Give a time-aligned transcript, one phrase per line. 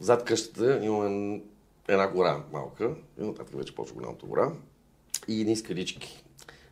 [0.00, 1.40] Зад къщата имаме
[1.88, 4.52] една гора малка, и нататък вече почва голямата гора,
[5.28, 6.24] и едни скалички.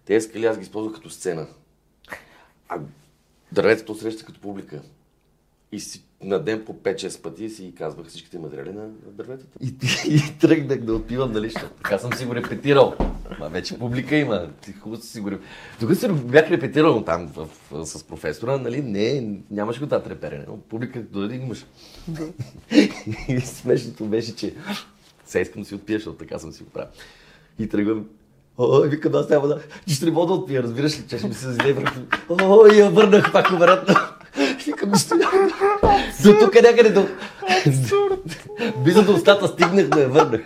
[0.04, 1.46] Тези скали аз ги използвах като сцена.
[2.68, 2.80] А
[3.52, 4.82] дърветата среща като публика.
[5.72, 9.58] И си, на ден по 5-6 пъти си казвах всичките материали на, на дърветата.
[9.60, 9.74] И,
[10.08, 12.96] и тръгнах да отпивам, нали, защото така съм си го репетирал.
[13.40, 14.48] Ма вече публика има.
[14.60, 15.30] Ти хубаво си го
[15.80, 20.44] Тук си бях репетирал там в, в, с професора, нали, не, нямаше го това треперене.
[20.48, 21.66] Но публика дойде имаш.
[23.28, 24.54] и смешното беше, че
[25.24, 26.90] сега искам да си отпия, защото така съм си го правил.
[27.58, 28.06] И тръгвам
[28.58, 29.58] О, викам, аз няма да...
[29.86, 32.00] Ще не мога да отпия, разбираш ли, че ще ми се зазе върху.
[32.28, 33.94] О, и я върнах пак обратно.
[34.66, 35.48] Викам, няма.
[36.22, 37.08] До тук някъде до...
[38.84, 40.40] Близо до устата стигнах да я върнах.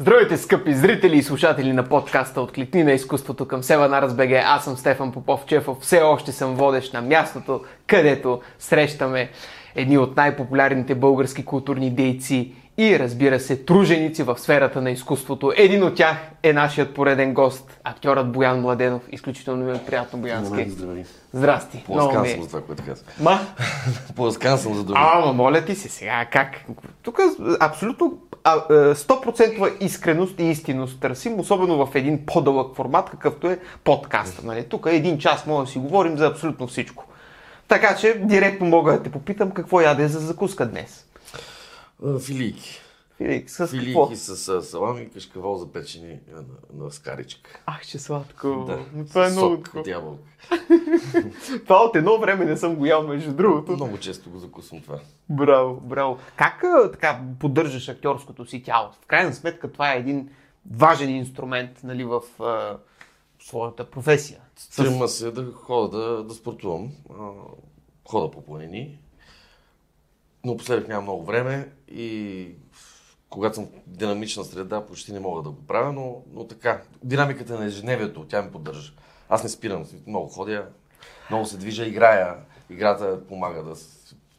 [0.00, 4.32] Здравейте, скъпи зрители и слушатели на подкаста от Кликни на изкуството към Сева на БГ.
[4.44, 5.78] Аз съм Стефан Попов Чефов.
[5.80, 9.30] Все още съм водещ на мястото, където срещаме
[9.74, 15.52] едни от най-популярните български културни дейци и разбира се труженици в сферата на изкуството.
[15.56, 19.02] Един от тях е нашият пореден гост, актьорът Боян Младенов.
[19.12, 20.70] Изключително ми е приятно, Боянски.
[20.70, 21.04] Здравей.
[21.32, 21.82] Здрасти.
[21.86, 22.28] Плоскан е.
[22.28, 23.06] съм за това, което казах.
[23.20, 23.40] Ма?
[24.16, 24.98] Плоскан съм за думи.
[25.02, 26.64] Ама, моля ти се сега, как?
[27.02, 27.20] Тук
[27.60, 33.58] абсолютно а, е, 100% искреност и истинност търсим, особено в един по-дълъг формат, какъвто е
[33.84, 34.46] подкаста.
[34.46, 34.64] Нали?
[34.64, 37.04] Тук един час може да си говорим за абсолютно всичко.
[37.68, 41.06] Така че директно мога да те попитам какво яде за закуска днес.
[42.06, 42.18] А,
[43.18, 43.48] Филийки.
[43.48, 44.06] С какво?
[44.06, 46.44] Филийки с салами и кашкавал запечени на,
[46.84, 47.60] на скаричка.
[47.66, 48.64] Ах, че сладко.
[48.66, 49.04] Да.
[49.08, 50.22] Това е много сок ябълка.
[51.64, 53.72] Това от едно време не съм го ял, между другото.
[53.72, 55.00] Много често го закусвам това.
[55.28, 56.18] Браво, браво.
[56.36, 58.90] Как така поддържаш актьорското си тяло?
[59.02, 60.30] В крайна сметка това е един
[60.70, 62.78] важен инструмент нали, в а,
[63.40, 64.40] своята професия.
[64.56, 66.90] Стрима се да хода да, да спортувам.
[67.10, 67.14] А,
[68.08, 68.98] хода по планини.
[70.44, 72.48] Но последък нямам много време и
[73.30, 76.80] когато съм в динамична среда, почти не мога да го правя, но, но така.
[77.02, 78.92] Динамиката на ежедневието, тя ми поддържа.
[79.28, 80.66] Аз не спирам, много ходя,
[81.30, 82.34] много се движа, играя.
[82.70, 83.74] Играта помага да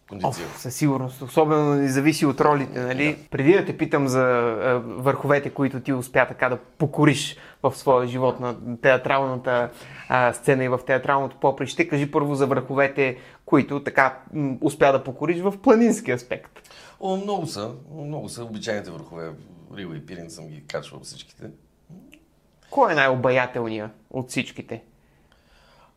[0.09, 0.47] кондиция.
[0.47, 1.21] Оф, със сигурност.
[1.21, 3.17] Особено не зависи от ролите, нали?
[3.31, 8.07] Преди да те питам за а, върховете, които ти успя така да покориш в своя
[8.07, 9.69] живот на театралната
[10.09, 15.03] а, сцена и в театралното поприще, кажи първо за върховете, които така м, успя да
[15.03, 16.68] покориш в планински аспект.
[16.99, 17.71] О, много са.
[17.91, 19.31] Много са обичайните върхове.
[19.75, 21.49] Рио и Пирин съм ги качвал всичките.
[22.69, 24.83] Кой е най-обаятелният от всичките?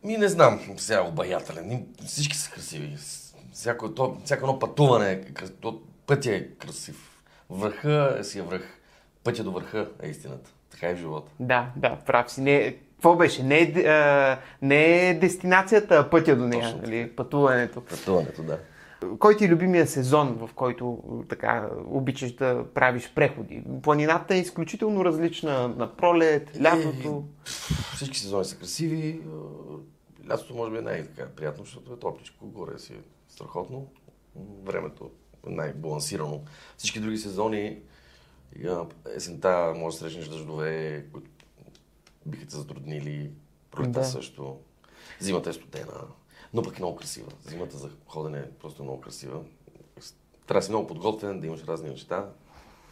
[0.03, 1.87] Ми не знам, сега е обаятелен.
[2.05, 2.97] Всички са красиви.
[3.53, 5.21] Всяко, то, всяко едно пътуване, е
[6.07, 7.21] пътя е красив.
[7.49, 8.79] Върха си е връх.
[9.23, 10.49] Пътя до върха е истината.
[10.71, 11.31] Така е в живота.
[11.39, 12.41] Да, да, прав си.
[12.41, 13.43] Не, какво беше?
[13.43, 17.15] Не е, а, не е дестинацията, а пътя до нея, Точно нали?
[17.15, 17.81] пътуването.
[17.81, 18.59] Пътуването, да.
[19.19, 23.63] Кой ти е любимия сезон, в който така обичаш да правиш преходи?
[23.81, 27.23] Планината е изключително различна на пролет, лятото.
[27.95, 29.21] Всички сезони са красиви.
[29.27, 29.29] а,
[30.29, 32.45] Лятото може би е най-така приятно, защото е топличко.
[32.47, 32.97] Горе си е
[33.29, 33.87] страхотно.
[34.63, 35.11] Времето
[35.47, 36.41] е най-балансирано.
[36.77, 37.79] Всички други сезони
[39.15, 41.29] есента може да срещнеш дъждове, които
[42.25, 43.31] биха те затруднили.
[43.71, 44.05] Пролета Да.
[44.05, 44.57] също.
[45.19, 46.01] Зимата е студена,
[46.53, 47.31] но пък е много красива.
[47.47, 49.39] Зимата за ходене е просто много красива.
[50.47, 52.25] Трябва да си много подготвен, да имаш разни неща.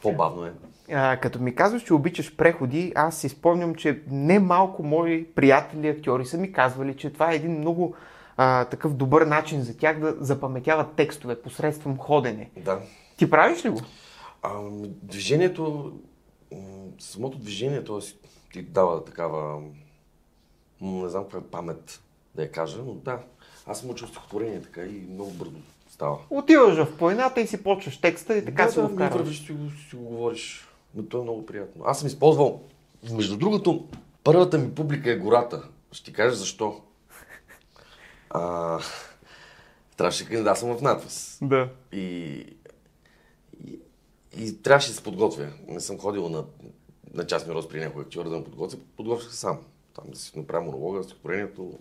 [0.01, 0.53] По-бавно е.
[0.91, 5.87] А, като ми казваш, че обичаш преходи, аз си спомням, че не малко мои приятели
[5.87, 7.95] актьори са ми казвали, че това е един много
[8.37, 12.49] а, такъв добър начин за тях да запаметяват текстове посредством ходене.
[12.57, 12.81] Да.
[13.17, 13.81] Ти правиш ли го?
[14.41, 15.93] А, движението,
[16.99, 17.99] самото движение, т.е.
[18.53, 19.61] ти дава такава,
[20.81, 22.01] не знам каква е памет
[22.35, 23.19] да я кажа, но да,
[23.67, 25.57] аз съм учил стихотворение така и много бързо
[25.89, 26.17] става.
[26.29, 29.21] Отиваш в планината и си почваш текста и така да, се да, го вкарваш.
[29.21, 31.83] вървиш, си го, си го говориш, но то е много приятно.
[31.85, 32.61] Аз съм използвал,
[33.11, 33.87] между другото,
[34.23, 35.63] първата ми публика е гората.
[35.91, 36.81] Ще ти кажа защо.
[38.29, 38.79] А,
[39.97, 41.37] трябваше да кандидатствам в надпис.
[41.41, 41.69] Да.
[41.91, 42.45] И,
[43.67, 43.79] и,
[44.37, 45.47] и трябваше да се подготвя.
[45.67, 46.43] Не съм ходил на,
[47.13, 48.79] на частни рост при някой актьор да ме подготвя.
[48.97, 49.59] Подготвях се сам.
[49.95, 51.79] Там да си направя монолога, стихотворението,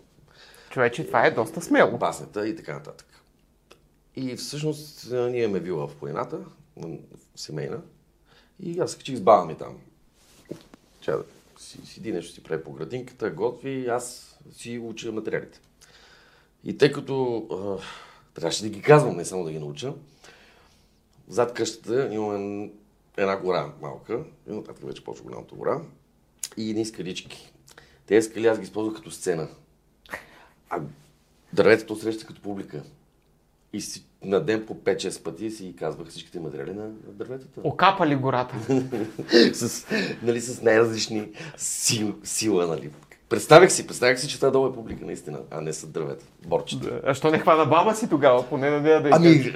[0.70, 1.99] Човече, това е доста смело.
[1.99, 3.06] баснята и така нататък.
[4.17, 6.38] И всъщност ние имаме вила в планината,
[7.37, 7.81] семейна,
[8.61, 9.78] и аз качих с баба ми там.
[11.00, 11.19] Тя
[11.58, 15.61] си, седи нещо си прави по градинката, готви, аз си уча материалите.
[16.64, 17.82] И тъй като а,
[18.34, 19.94] трябваше да ги казвам, не само да ги науча,
[21.28, 22.70] зад къщата имаме
[23.16, 25.81] една гора малка, и нататък вече почва голямата гора,
[26.56, 27.52] и едни скалички.
[28.06, 29.49] Тези скали аз ги използвах като сцена.
[30.70, 30.81] А
[31.52, 32.82] дърветата среща като публика.
[33.72, 37.61] И си на ден по 5-6 пъти си казвах всичките материали на, на дърветата.
[37.64, 38.55] Окапа ли гората?
[39.52, 39.87] с,
[40.22, 42.90] нали, с най-различни сил, сила, нали.
[43.28, 47.00] Представях си, представях си, че това долу е публика, наистина, а не са дървета, борчета.
[47.05, 49.55] А що не хвана баба си тогава, поне да нея да Ами,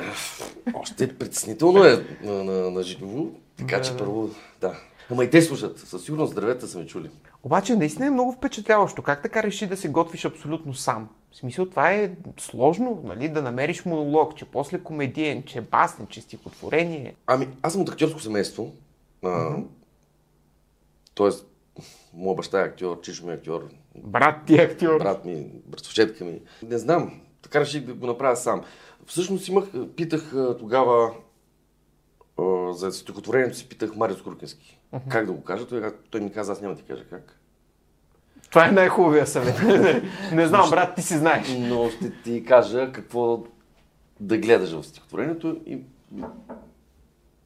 [0.75, 3.27] още притеснително е на, на, на живо,
[3.57, 3.97] така че Да.
[3.97, 4.75] първо, да.
[5.11, 7.11] Ама и те слушат, със сигурност дървета са ме чули.
[7.43, 9.03] Обаче наистина е много впечатляващо.
[9.03, 11.09] Как така реши да се готвиш абсолютно сам?
[11.33, 16.21] В смисъл, това е сложно, нали, да намериш монолог, че после комедиен, че басен, че
[16.21, 17.15] стихотворение.
[17.27, 18.73] Ами, аз съм от актьорско семейство.
[19.25, 19.57] А,
[21.15, 21.47] Тоест,
[22.15, 24.99] моят баща е актьор, чичо ми е актьор, Брат ти е актьор.
[24.99, 26.41] брат ми, братовчетка ми.
[26.63, 28.63] Не знам, така реших да го направя сам.
[29.07, 29.65] Всъщност имах,
[29.97, 31.15] питах тогава
[32.71, 34.17] за стихотворението си, питах Марио
[34.95, 35.11] Скрукински.
[35.11, 35.67] Как да го кажа?
[35.67, 37.41] Той, той ми каза, аз няма да ти кажа как.
[38.51, 39.61] Това е най-хубавия съвет.
[40.33, 41.57] не знам, брат, ти си знаеш.
[41.59, 43.45] Но ще ти кажа какво
[44.21, 45.79] да гледаш в стихотворението и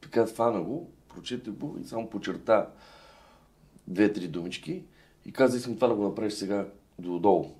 [0.01, 2.67] така фана го, прочете го и само почерта
[3.87, 4.83] две-три думички
[5.25, 6.65] и каза, искам това да го направиш сега
[6.99, 7.51] додолу.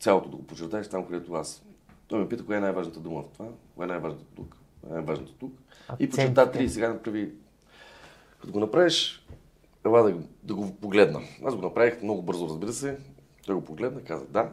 [0.00, 1.62] Цялото да го почертаеш там, където аз.
[2.08, 3.46] Той ме пита, коя е най-важната дума в това,
[3.76, 5.52] коя е най-важната тук, коя е най-важната тук.
[5.98, 7.32] И почерта три сега направи.
[8.40, 9.26] Като го направиш,
[9.86, 11.20] ела да, да го погледна.
[11.44, 12.98] Аз го направих много бързо, разбира се.
[13.46, 14.52] Той го погледна, каза, да,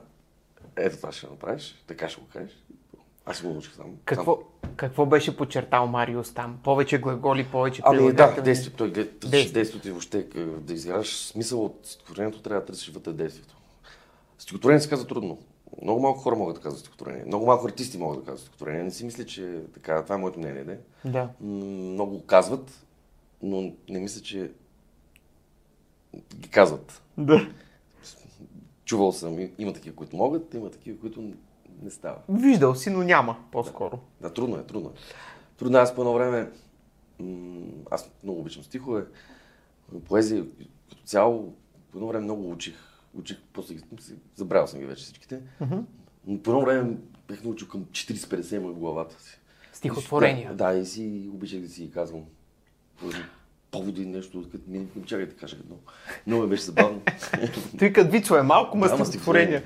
[0.75, 2.63] ето това ще направиш, така ще го кажеш.
[3.25, 3.85] Аз го научих сам.
[4.05, 4.39] Какво,
[4.75, 6.59] какво беше подчертал Мариус там?
[6.63, 8.77] Повече глаголи, повече Ами да, действието.
[8.77, 9.53] Той глед- търсиш Действие.
[9.53, 13.55] действието и въобще к- да изграждаш смисъл от стихотворението, трябва да търсиш вътре действието.
[14.37, 15.37] Стихотворение се казва трудно.
[15.81, 17.23] Много малко хора могат да казват стихотворение.
[17.25, 18.83] Много малко артисти могат да казват стихотворение.
[18.83, 20.03] Не си мисля, че е така.
[20.03, 20.63] Това е моето мнение.
[20.63, 20.77] Не?
[21.05, 21.29] Да.
[21.41, 22.85] Много го казват,
[23.41, 24.51] но не мисля, че
[26.35, 27.01] ги казват.
[27.17, 27.47] Да.
[28.85, 29.49] Чувал съм.
[29.57, 31.33] Има такива, които могат, има такива, които
[31.83, 32.17] не става.
[32.29, 33.99] Виждал си, но няма по-скоро.
[34.21, 34.93] Да, трудно е, трудно е.
[35.57, 35.81] Трудно е.
[35.81, 36.51] Аз по едно време,
[37.91, 39.05] аз много обичам стихове,
[40.05, 40.45] поезия
[40.89, 41.55] като цяло,
[41.91, 42.75] по едно време много учих.
[43.13, 43.81] Учих, после ги,
[44.35, 45.41] забравял съм ги вече всичките.
[46.27, 46.97] Но по едно време
[47.27, 49.39] бях научил към 40-50 има в главата си.
[49.73, 50.55] Стихотворения.
[50.55, 52.21] Да, да, и си обичах да си ги казвам.
[53.75, 55.75] Поводи, нещо, като ми, ми чакай да кажа едно.
[56.27, 57.01] Много ме беше забавно.
[57.79, 58.87] Той като вицове малко, ма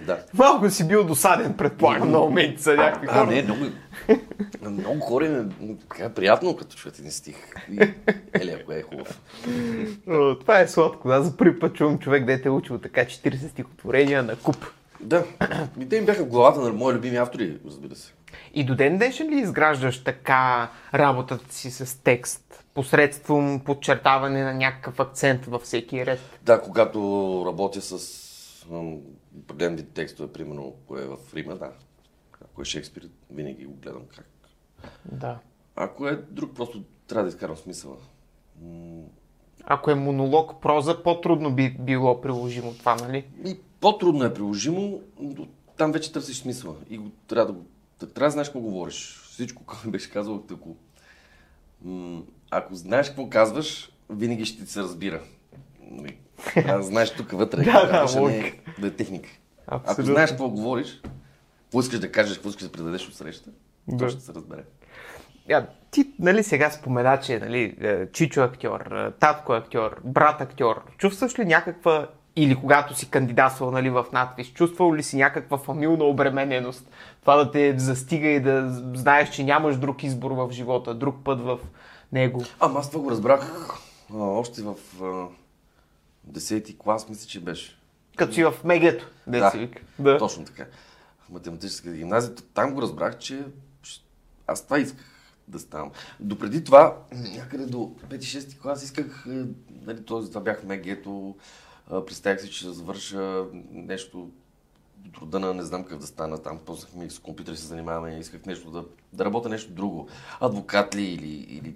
[0.06, 3.26] Да, Малко си бил досаден, предполагам, на моменти са някакви А, хора.
[3.26, 3.66] не, много,
[4.62, 7.36] много хора им е така е приятно, като чуят един стих.
[8.34, 9.22] Еле, ако е хубав.
[10.40, 11.10] Това е сладко.
[11.10, 14.66] Аз за първи път чувам човек, дете е учил така 40 стихотворения на куп.
[15.02, 15.24] Да,
[15.80, 18.14] и те им бяха в главата на мои любими автори, разбира се.
[18.54, 22.59] И до ден днешен ли изграждаш така работата си с текст?
[22.74, 26.20] Посредством подчертаване на някакъв акцент във всеки ред?
[26.44, 27.00] Да, когато
[27.48, 28.30] работя с
[29.40, 31.72] определен вид текстове, примерно, ако е в Рима, да.
[32.42, 34.30] Ако е Шекспир, винаги го гледам как.
[35.12, 35.40] Да.
[35.76, 37.96] Ако е друг, просто трябва да изкарам смисъла.
[39.64, 43.26] Ако е монолог, проза, по-трудно би било приложимо това, нали?
[43.46, 46.76] И по-трудно е приложимо, но там вече търсиш смисъла.
[46.90, 47.66] И го, трябва да го...
[48.00, 49.22] Трябва да знаеш какво говориш.
[49.24, 50.76] Всичко, което беше казал, ако...
[52.52, 55.22] Ако знаеш какво казваш, винаги ще ти се разбира.
[55.92, 56.18] Нали?
[56.68, 57.64] Да знаеш тук вътре.
[57.64, 58.58] Да, да, не логика.
[58.80, 59.30] да е техника.
[59.68, 61.02] Ако знаеш какво говориш,
[61.64, 63.50] какво искаш да кажеш, какво искаш да предадеш от среща,
[63.88, 63.98] Да.
[63.98, 64.64] то ще се разбере.
[65.50, 70.02] Я, ти, нали, сега спомена, че нали, е, Чичо е актьор, е, татко е актьор,
[70.04, 70.84] брат актьор.
[70.98, 76.04] Чувстваш ли някаква, или когато си кандидатствал нали, в надпис, чувствал ли си някаква фамилна
[76.04, 76.90] обремененост?
[77.22, 81.42] Това да те застига и да знаеш, че нямаш друг избор в живота, друг път
[81.42, 81.60] в
[82.12, 82.44] него.
[82.60, 83.70] Ама аз това го разбрах
[84.14, 85.28] а, още в а,
[86.32, 87.78] 10-ти клас, мисля, че беше.
[88.16, 89.68] Като си в мегето, да,
[90.00, 90.18] Да.
[90.18, 90.66] Точно така.
[91.20, 92.36] В математическата гимназия.
[92.54, 93.44] Там го разбрах, че
[94.48, 95.06] аз това исках
[95.48, 95.92] да ставам.
[96.20, 99.44] Допреди това, някъде до 5-6 клас исках, е,
[99.86, 101.34] нали, този, това бях а,
[101.90, 104.30] представях си, че ще завърша нещо
[105.08, 108.46] от рода на не знам как да стана там, почнахме с компютъри се занимаваме, исках
[108.46, 110.08] нещо да, да работя нещо друго.
[110.40, 111.76] Адвокат ли или, или,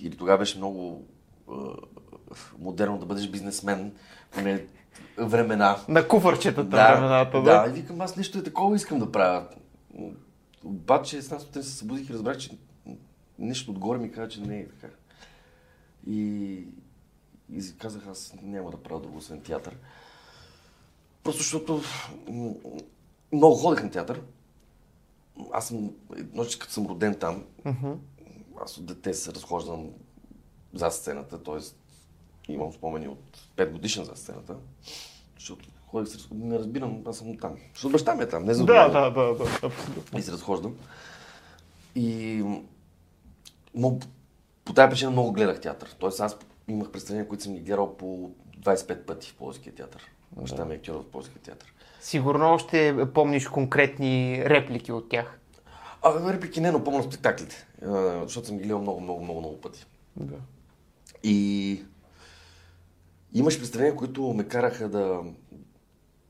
[0.00, 1.06] или тогава беше много
[1.50, 1.54] а,
[2.58, 3.92] модерно да бъдеш бизнесмен,
[4.30, 4.64] поне
[5.18, 5.76] времена.
[5.88, 7.62] На куфарчетата Да, времената, да.
[7.62, 7.70] да.
[7.70, 9.46] и викам, аз нещо е такова искам да правя.
[10.64, 12.50] Обаче с нас сутрин се събудих и разбрах, че
[13.38, 14.92] нещо отгоре ми каза, че не е така.
[16.06, 16.66] И,
[17.52, 19.76] и си казах, аз няма да правя друго, освен театър.
[21.22, 21.82] Просто защото
[23.32, 24.22] много ходех на театър.
[25.52, 25.90] Аз съм,
[26.32, 27.44] нощи като съм роден там,
[28.62, 29.90] аз от дете се разхождам
[30.74, 31.58] за сцената, т.е.
[32.52, 34.56] имам спомени от 5 годишен за сцената,
[35.38, 37.56] защото ходих се, не разбирам, аз съм там.
[37.72, 38.78] Защото баща ми е там, не за друго.
[38.78, 40.18] да, да, абсолютно.
[40.18, 40.76] И се разхождам.
[41.94, 42.42] И
[43.74, 44.00] много,
[44.64, 45.96] по тази причина много гледах театър.
[45.98, 46.36] Тоест аз
[46.68, 48.30] имах представления, които съм ги гледал по
[48.60, 50.10] 25 пъти в Полския театър.
[50.32, 51.74] Баща ми е актьор в Полския театър.
[52.00, 55.38] Сигурно още помниш конкретни реплики от тях.
[56.02, 57.66] А, реплики не, но помня спектаклите.
[58.22, 59.86] Защото съм ги гледал много, много, много, много пъти.
[60.16, 60.36] Да.
[61.22, 61.82] И
[63.32, 65.22] имаш представления, които ме караха да,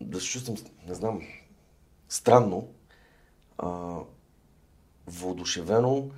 [0.01, 0.57] да се чувствам,
[0.89, 1.23] не знам,
[2.09, 2.69] странно,
[3.59, 3.99] а,
[5.07, 6.11] въодушевено,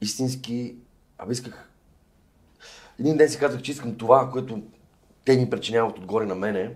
[0.00, 0.76] истински.
[1.18, 1.70] Абе исках...
[2.98, 4.62] Един ден си казах, че искам това, което
[5.24, 6.74] те ми причиняват отгоре на мене,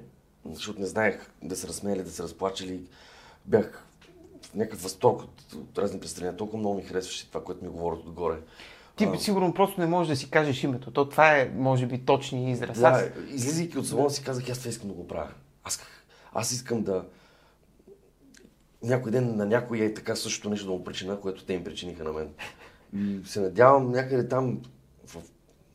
[0.53, 2.81] защото не знаех да се разсмеяли, да се разплачели.
[3.45, 3.87] Бях
[4.43, 6.37] в някакъв възторг от, от разни представления.
[6.37, 8.37] Толкова много ми харесваше това, което ми говорят отгоре.
[8.97, 10.91] Ти А, сигурно просто не можеш да си кажеш името.
[10.91, 12.81] То това е, може би, точният израз.
[12.81, 15.31] Да, Аз- излизайки от салона си казах, аз това искам да го правя.
[15.65, 15.81] Аз,
[16.33, 17.05] аз искам да...
[18.83, 22.05] Някой ден на някой е така същото нещо да му причина, което те им причиниха
[22.05, 22.29] на мен.
[22.97, 24.61] И се надявам някъде там,
[25.07, 25.17] в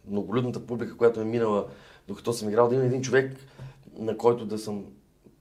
[0.10, 1.68] многолюдната публика, която е минала,
[2.08, 3.38] докато съм играл, да има един човек,
[3.98, 4.86] на който да съм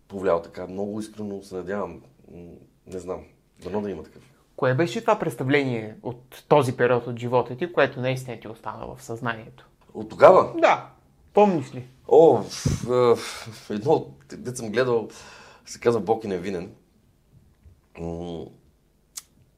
[0.08, 0.66] повлиял така.
[0.66, 2.02] Много искрено се надявам.
[2.86, 3.20] Не знам.
[3.62, 4.22] Дано да има такъв.
[4.56, 9.02] Кое беше това представление от този период от живота ти, което наистина ти остана в
[9.02, 9.68] съзнанието?
[9.94, 10.90] От тогава, Да.
[11.34, 11.86] Помниш ли?
[12.08, 12.42] О,
[12.84, 13.18] в
[13.70, 15.08] едно от дет съм гледал,
[15.66, 16.70] се казва Бог е невинен.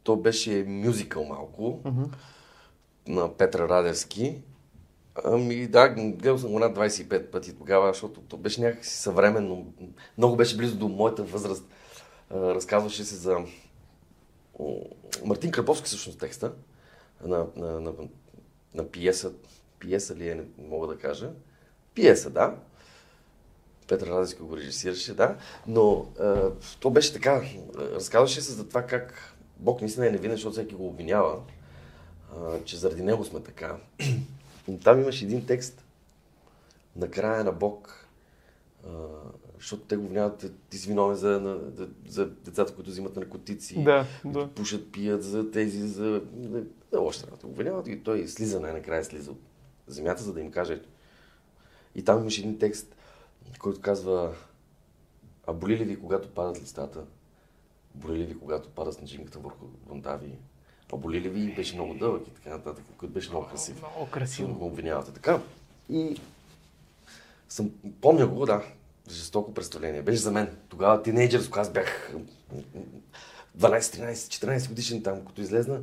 [0.03, 1.81] То беше мюзикъл малко
[3.07, 4.43] на Петра Радевски.
[5.25, 9.73] Ами да, гледал съм го над 25 пъти тогава, защото то беше някакси съвременно.
[10.19, 11.65] Много беше близо до моята възраст.
[12.31, 13.37] Разказваше се за
[15.25, 16.53] Мартин Кръповски всъщност текста
[17.25, 17.93] на, на, на,
[18.75, 19.33] на пиеса.
[19.79, 21.31] Пиеса ли е, не мога да кажа.
[21.95, 22.57] Пиеса, да.
[23.89, 25.37] Петър Радевски го режисираше, да.
[25.67, 27.43] Но а, то беше така.
[27.77, 31.39] Разказваше се за това как Бог наистина е невинен, защото всеки го обвинява,
[32.37, 33.77] а, че заради него сме така.
[34.69, 35.85] И там имаше един текст
[36.97, 38.07] на края на Бог,
[38.87, 38.91] а,
[39.59, 44.07] защото те го обвиняват, ти си виновен за, на, за, децата, които взимат наркотици, Да,
[44.25, 44.49] да.
[44.49, 46.23] пушат, пият, за тези, за,
[46.93, 47.47] за лоша работа.
[47.47, 49.41] Обвиняват и той слиза най-накрая, слиза от
[49.87, 50.83] земята, за да им каже.
[51.95, 52.97] И там имаше един текст,
[53.59, 54.35] който казва
[55.47, 57.05] А боли ли ви, когато падат листата?
[57.95, 60.27] Боли ли ви, когато пада снежинката върху вандави?
[60.27, 60.58] А
[60.97, 61.55] боли ли ви?
[61.55, 63.77] Беше много дълъг и така нататък, който беше много красив.
[63.77, 64.49] Много красиво.
[64.49, 65.39] Ме обвинявате така.
[65.91, 66.17] И
[67.49, 68.63] съм, помня го, да,
[69.11, 70.03] жестоко представление.
[70.03, 70.57] Беше за мен.
[70.69, 72.13] Тогава тинейджерско, аз бях
[73.59, 75.81] 12, 13, 14 годишен там, като излезна.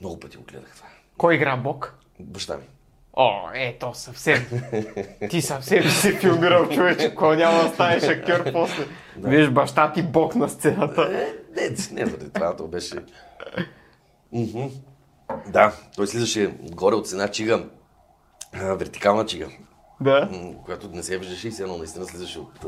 [0.00, 0.88] Много пъти го гледах това.
[1.16, 1.94] Кой игра Бог?
[2.20, 2.64] Баща ми.
[3.14, 4.46] О, ето, съвсем.
[5.30, 8.86] Ти съвсем си филмирал човече, кой няма да станеш актьор после.
[9.16, 11.02] Виж баща ти Бог на сцената.
[11.02, 12.96] Е, не, не заради това, то беше...
[14.32, 14.66] Мгм.
[15.48, 17.64] Да, той слизаше горе от една чига,
[18.52, 19.48] а, вертикална чига,
[20.00, 20.28] Да.
[20.64, 22.64] която не се виждаше и се едно наистина слизаше от,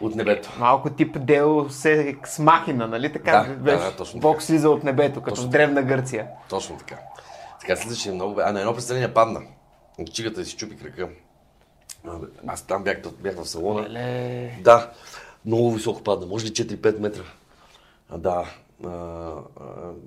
[0.00, 0.52] от небето.
[0.58, 3.44] Малко тип Део се с махина, нали така?
[3.48, 4.44] Да, Беше, да, да, точно Бог така.
[4.44, 6.28] слиза от небето, като Точно в древна Гърция.
[6.48, 6.98] Точно така.
[7.60, 8.40] Така слизаше много.
[8.40, 9.40] А на едно представление падна.
[10.12, 11.08] Чигата си чупи крака.
[12.46, 13.88] Аз там бях, бях в салона.
[13.88, 14.58] Леле.
[14.60, 14.90] Да,
[15.46, 17.22] много високо падна, може ли 4-5 метра.
[18.10, 18.44] А, да,
[18.84, 19.42] а, а,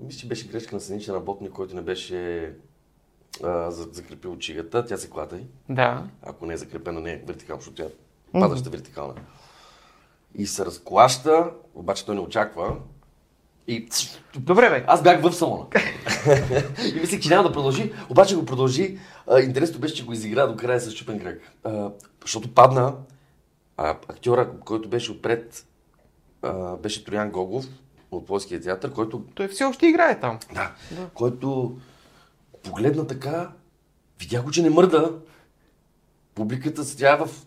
[0.04, 2.52] мисля, че беше грешка на сценичен работник, който не беше
[3.44, 4.86] а, за- закрепил чигата.
[4.86, 5.46] Тя се клатай.
[5.70, 6.04] Да.
[6.22, 9.14] Ако не е закрепена, не е вертикална, защото тя е падаща вертикална.
[10.36, 12.76] И се разклаща, обаче той не очаква.
[13.68, 13.90] И
[14.36, 14.84] Добре, бе.
[14.88, 15.66] аз бях в салона.
[16.96, 19.00] и мислех, че няма да продължи, обаче го продължи.
[19.28, 21.40] А, интересното беше, че го изигра до края с чупен крак.
[21.64, 22.96] А, защото падна
[23.78, 25.66] а, актьора, който беше отпред,
[26.42, 27.66] а, беше Троян Гогов
[28.12, 30.40] от Плойския театър, който, Той все още играе там.
[30.54, 30.72] да,
[31.14, 31.78] който
[32.64, 33.52] погледна така,
[34.20, 35.12] видя го, че не мърда.
[36.36, 37.46] Публиката седя в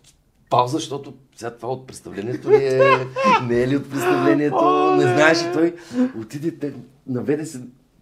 [0.49, 3.07] пауза, защото сега това от представлението ли е,
[3.47, 5.75] не е ли от представлението, не знаеше той.
[6.21, 6.73] Отиде, те,
[7.07, 7.61] наведе се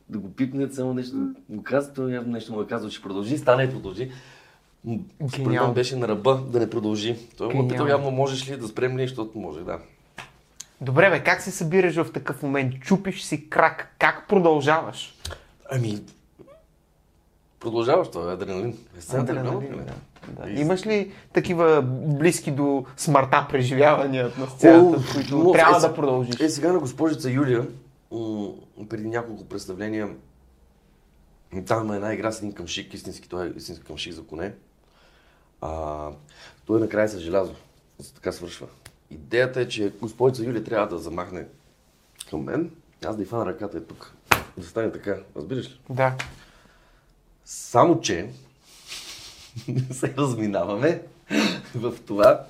[0.09, 1.15] да го пипнат, само нещо
[1.49, 4.11] му каза, той явно нещо му е казал, че продължи, стана и продължи.
[5.33, 7.15] Според беше на ръба да не продължи.
[7.37, 7.89] Той му питал Гениално.
[7.89, 9.79] явно можеш ли да спрем ли, защото може, да.
[10.81, 12.73] Добре, бе, как се събираш в такъв момент?
[12.75, 13.95] Чупиш си крак.
[13.99, 15.15] Как продължаваш?
[15.71, 16.01] Ами,
[17.59, 18.77] продължаваш това, адреналин.
[18.97, 19.85] Естествено, Адреналин, адреналин.
[19.85, 19.93] да.
[20.35, 20.49] Да.
[20.49, 25.51] И- Имаш ли такива близки до смъртта преживявания на сцената, О, които много.
[25.51, 26.39] трябва Е, да продължиш?
[26.39, 27.67] Е, сега на госпожица Юлия,
[28.11, 28.49] м-
[28.89, 30.09] преди няколко представления,
[31.65, 34.53] там има една игра с един къмшик, истински, той е истински къмшик за коне.
[35.61, 36.07] А,
[36.65, 37.55] той накрая е с желязо.
[38.15, 38.67] Така свършва.
[39.11, 41.47] Идеята е, че госпожица Юлия трябва да замахне
[42.29, 42.71] към мен,
[43.05, 44.13] аз да й фана ръката е тук.
[44.57, 45.79] Да стане така, разбираш ли?
[45.89, 46.17] Да.
[47.45, 48.29] Само, че
[49.91, 51.03] се разминаваме
[51.75, 52.45] в това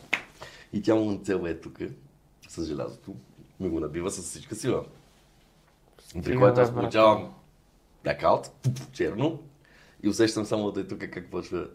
[0.74, 1.80] и тя му цел е тук
[2.50, 3.16] с желязото.
[3.60, 4.86] Ми го набива с всичка сила.
[6.24, 7.34] При което аз получавам
[8.04, 8.51] блакаут,
[8.92, 9.39] черно,
[10.04, 11.68] и усещам само да е тук как почва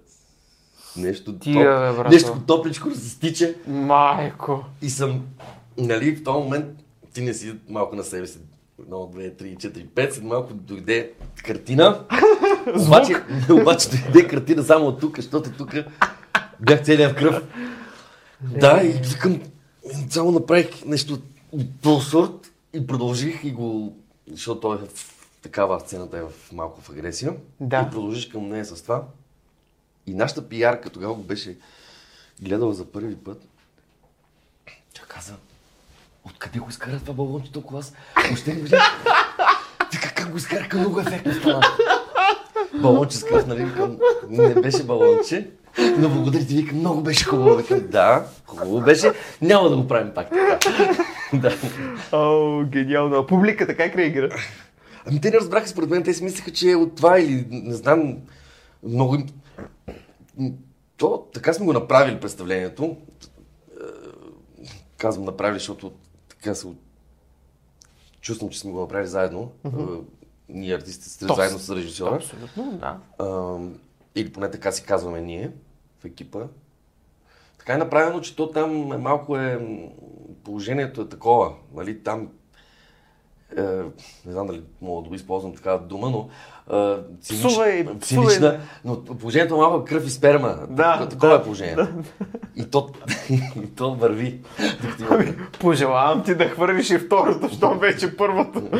[0.96, 2.10] нещо, Тия, бе, топ, брато.
[2.10, 4.64] нещо топличко да се стича Майко.
[4.82, 5.22] и съм,
[5.78, 6.66] нали, в този момент
[7.14, 8.38] ти не си малко на себе си.
[8.82, 11.12] Едно, две, три, четири, пет, след малко дойде
[11.44, 12.04] картина.
[12.86, 13.14] обаче,
[13.50, 15.74] обаче дойде картина само от тук, защото тук
[16.60, 17.42] бях целият в кръв.
[18.40, 19.40] Да, и викам,
[20.10, 21.18] само направих нещо
[21.52, 23.96] от този сорт и продължих и го,
[24.32, 24.88] защото той е в
[25.42, 27.32] такава сцената е в малко в агресия.
[27.60, 27.86] Да.
[27.88, 29.02] И продължиш към нея с това.
[30.06, 31.56] И нашата пиарка тогава го беше
[32.42, 33.42] гледала за първи път.
[34.94, 35.34] Тя каза,
[36.24, 37.92] откъде го изкара това балонче толкова аз?
[38.26, 38.80] Въобще не виждам.
[39.92, 41.62] Вика, как го изкараха много ефектно стана.
[42.74, 43.64] Балонче с кръв, нали?
[43.64, 45.50] Викам, не беше балонче.
[45.98, 47.56] Но благодаря ти, викам, много беше хубаво.
[47.56, 49.12] Викам, да, хубаво беше.
[49.42, 50.58] Няма да го правим пак така.
[51.34, 51.56] да.
[52.12, 53.16] О, гениално.
[53.16, 54.36] А публиката как реагира?
[55.06, 57.74] Ами те не разбраха според мен, те си мислеха, че е от това или не
[57.74, 58.16] знам,
[58.82, 59.26] много им...
[60.96, 62.84] То, така сме го направили представлението.
[62.84, 63.84] Е,
[64.96, 65.92] Казвам направили, защото
[66.28, 66.68] така се...
[68.20, 69.52] Чувствам, че сме го направили заедно.
[69.64, 69.68] Е,
[70.48, 72.16] Ние артистите То, заедно с режисьора.
[72.16, 72.98] Абсолютно, да.
[73.18, 73.58] А,
[74.14, 75.52] или поне така си казваме ние
[76.00, 76.46] в екипа.
[77.58, 79.78] Така е направено, че то там е малко е...
[80.44, 81.54] Положението е такова.
[81.74, 82.02] Нали?
[82.02, 82.28] Там
[83.56, 83.62] е,
[84.26, 86.28] не знам дали мога да го използвам такава дума, но
[87.20, 90.58] цинич, Псувай, цинична, но положението е малко кръв и сперма.
[90.68, 91.88] Да, Такова- да, е положението.
[92.56, 92.88] И, то,
[93.56, 94.40] и то върви.
[95.00, 95.24] Има-
[95.60, 98.62] Пожелавам ти да хвърлиш и второто, щом вече първото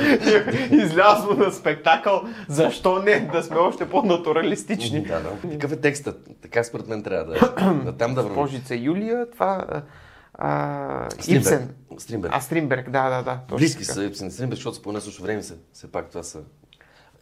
[0.72, 2.22] излязло на спектакъл.
[2.48, 3.20] Защо не?
[3.32, 5.02] Да сме още по-натуралистични.
[5.02, 5.50] Да, да.
[5.50, 6.28] Такъв е текстът.
[6.42, 7.74] Така според мен трябва да е.
[7.84, 8.34] Да, там да върви.
[8.34, 9.64] Божица Юлия, това...
[10.34, 11.08] а.
[11.28, 11.74] Ипсен.
[11.98, 12.32] Стримберг.
[12.34, 13.56] А, Стримберг, да, да, да.
[13.56, 15.54] Близки са Ипсен и Стримберг, защото по едно също време са.
[15.72, 16.38] Все пак това са...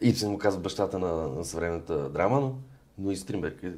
[0.03, 2.55] Ипсен му казва бащата на, на съвременната драма, но,
[2.97, 3.71] но и Стримберг е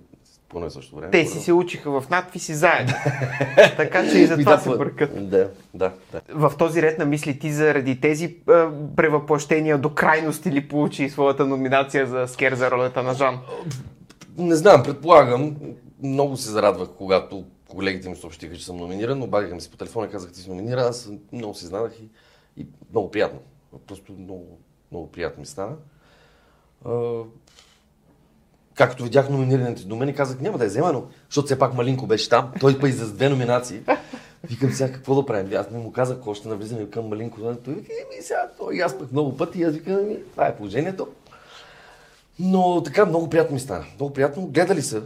[0.50, 1.12] по едно и също време.
[1.12, 2.94] Те си се учиха в надписи заедно.
[3.78, 5.30] така че и за това се бъркат.
[5.30, 6.22] Да, да, да.
[6.30, 11.46] В този ред на мисли ти заради тези а, превъплъщения до крайности ли получи своята
[11.46, 13.40] номинация за скер за ролята на Жан?
[14.38, 15.56] Не знам, предполагам.
[16.04, 19.22] Много се зарадвах, когато колегите ми съобщиха, че съм номиниран.
[19.22, 20.88] Обадиха ми се по телефона и казах, ти си номиниран.
[20.88, 22.10] Аз много се изненадах и,
[22.62, 23.40] и много приятно.
[23.88, 24.60] Просто много,
[24.92, 25.76] много приятно ми стана.
[28.76, 32.08] Както видях номинираните до мен казах, няма да я взема, но защото все пак Малинко
[32.08, 32.52] беше там.
[32.60, 33.82] Той пък и за две номинации.
[34.44, 35.58] Викам сега какво да правим?
[35.60, 37.42] Аз не му казах, какво ще навлизаме към Малинко.
[37.42, 39.60] Той вика, еми сега, той аз пък много пъти.
[39.60, 41.08] И аз викам, ами, това е положението.
[42.40, 43.86] Но така много приятно ми стана.
[44.00, 44.48] Много приятно.
[44.48, 45.04] Гледали са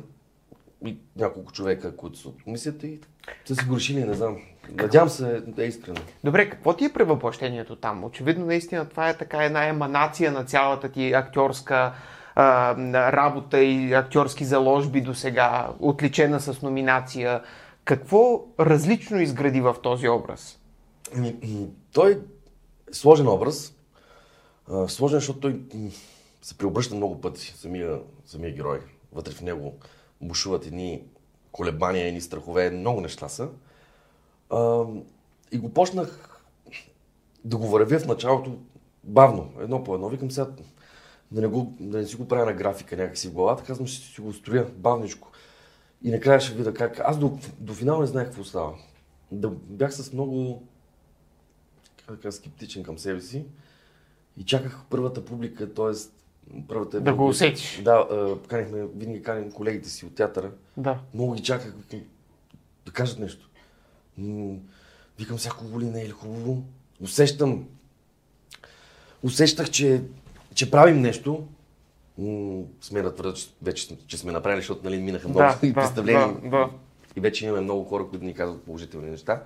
[0.85, 2.99] и няколко човека, които са от комисията и
[3.45, 4.37] са си го решили, не знам.
[4.73, 5.99] Надявам се да е искрено.
[6.23, 8.03] Добре, какво ти е превъплъщението там?
[8.03, 11.93] Очевидно, наистина, това е така една еманация на цялата ти актьорска
[12.35, 12.75] а,
[13.11, 17.41] работа и актьорски заложби до сега, отличена с номинация.
[17.85, 20.59] Какво различно изгради в този образ?
[21.17, 21.35] Ами,
[21.93, 22.17] Той е
[22.91, 23.73] сложен образ.
[24.71, 25.61] А, Сложен, защото той
[26.41, 28.79] се преобръща много пъти, самия, самия герой.
[29.13, 29.79] Вътре в него
[30.21, 31.03] бушуват едни
[31.51, 33.49] колебания, едни страхове, много неща са.
[34.49, 34.85] А,
[35.51, 36.39] И го почнах
[37.45, 38.57] да го вървя в началото
[39.03, 40.09] бавно, едно по едно.
[40.09, 40.47] Викам сега
[41.31, 44.07] да не, го, да не си го правя на графика някакси в главата, казвам, ще
[44.07, 45.31] си го строя бавничко.
[46.03, 46.99] И накрая ще видя как.
[46.99, 48.73] Аз до, до финала не знаех какво става.
[49.31, 50.63] Да, бях с много
[52.07, 53.45] така, скептичен към себе си
[54.37, 55.93] и чаках първата публика, т.е.
[56.67, 57.01] първата...
[57.01, 57.81] Да го усетиш.
[57.83, 58.07] Да,
[58.47, 60.51] канихме, винаги каним колегите си от театъра.
[60.77, 60.99] Да.
[61.13, 61.73] Много ги чаках
[62.85, 63.49] да кажат нещо.
[65.19, 66.63] Викам, сега хубаво ли не е или хубаво.
[67.01, 67.67] Усещам,
[69.23, 70.01] усещах, че,
[70.53, 71.47] че правим нещо.
[72.81, 76.33] Сме да твърда, че вече че сме направили, защото нали, минаха много Да, и представления.
[76.43, 76.69] да, да.
[77.15, 79.43] И вече имаме много хора, които ни казват положителни неща,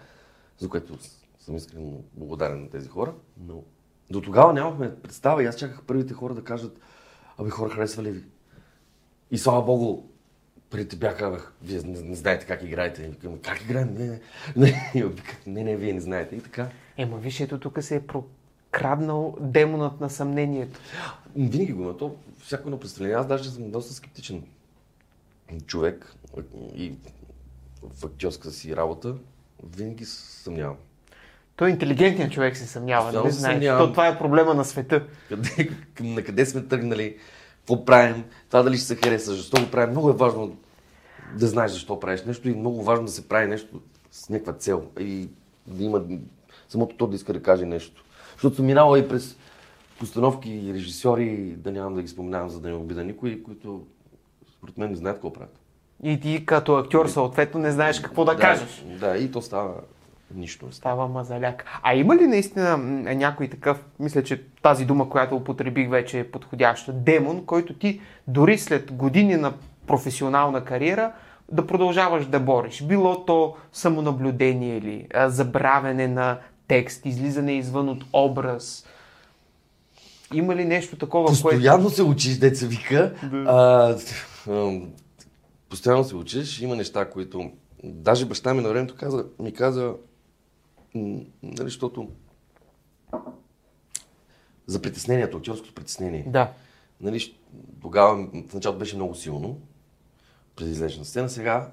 [0.58, 0.98] за което
[1.40, 3.14] съм искрено благодарен на тези хора.
[3.38, 3.64] Но
[4.14, 6.80] до тогава нямахме представа и аз чаках първите хора да кажат,
[7.38, 8.24] абе хора, харесва ли ви?
[9.32, 10.04] И слава богу,
[10.70, 13.04] преди бяха, вие не, не знаете как играете.
[13.04, 13.94] И викам, как играем?
[13.94, 14.22] Не, не,
[14.96, 15.14] не.
[15.48, 16.36] Не, не, вие не знаете.
[16.36, 16.70] И така.
[16.98, 20.80] Ема, виж, ето тук се е прокраднал демонът на съмнението.
[21.36, 21.98] Винаги го има.
[21.98, 23.18] То всяко едно представление.
[23.18, 24.44] Аз даже съм доста скептичен
[25.66, 26.16] човек
[26.76, 26.94] и
[27.84, 29.16] в актьорска си работа.
[29.64, 30.78] Винаги съмнявам.
[31.56, 33.80] Той интелигентният човек се съмнява, Постоянно нали знаеш?
[33.80, 35.04] То, това е проблема на света.
[35.30, 37.18] Къде, на къде сме тръгнали,
[37.58, 39.92] какво правим, това дали ще се хареса, защо го правим.
[39.92, 40.58] Много е важно
[41.38, 44.84] да знаеш защо правиш нещо и много важно да се прави нещо с някаква цел
[45.00, 45.30] и
[45.68, 46.02] да има
[46.70, 48.04] самото то да иска да каже нещо.
[48.34, 49.38] Защото съм минала и през
[50.00, 53.86] постановки и режисьори, да нямам да ги споменавам, за да не обида никой, които
[54.58, 55.60] според мен не знаят какво правят.
[56.04, 58.86] И ти като актьор съответно не знаеш какво да, кажеш.
[59.00, 59.74] Да, и то става
[60.36, 60.66] нищо.
[60.66, 61.08] не става.
[61.08, 61.66] Мазаляк.
[61.84, 62.84] А има ли наистина м,
[63.16, 68.58] някой такъв, мисля, че тази дума, която употребих вече е подходяща, демон, който ти дори
[68.58, 69.54] след години на
[69.88, 71.12] професионална кариера
[71.52, 72.84] да продължаваш да бориш.
[72.84, 78.86] Било то самонаблюдение или а, забравяне на текст, излизане извън от образ.
[80.34, 81.42] Има ли нещо такова, което...
[81.42, 83.14] Постоянно се учиш, деца вика.
[83.48, 83.96] А,
[84.50, 84.90] ам,
[85.70, 86.62] постоянно се учиш.
[86.62, 87.52] Има неща, които...
[87.84, 89.94] Даже баща ми на времето каза, ми каза,
[90.96, 91.28] нали,
[91.58, 92.12] защото
[94.66, 96.24] за притеснението, актьорското притеснение.
[96.28, 96.54] Да.
[97.02, 97.36] Нали,
[97.82, 99.62] тогава в началото беше много силно,
[100.56, 101.30] преди излезеш на сцена.
[101.30, 101.72] Сега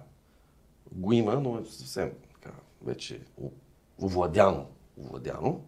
[0.92, 3.20] го има, но е съвсем така, вече
[4.02, 4.66] овладяно.
[4.98, 5.64] овладяно.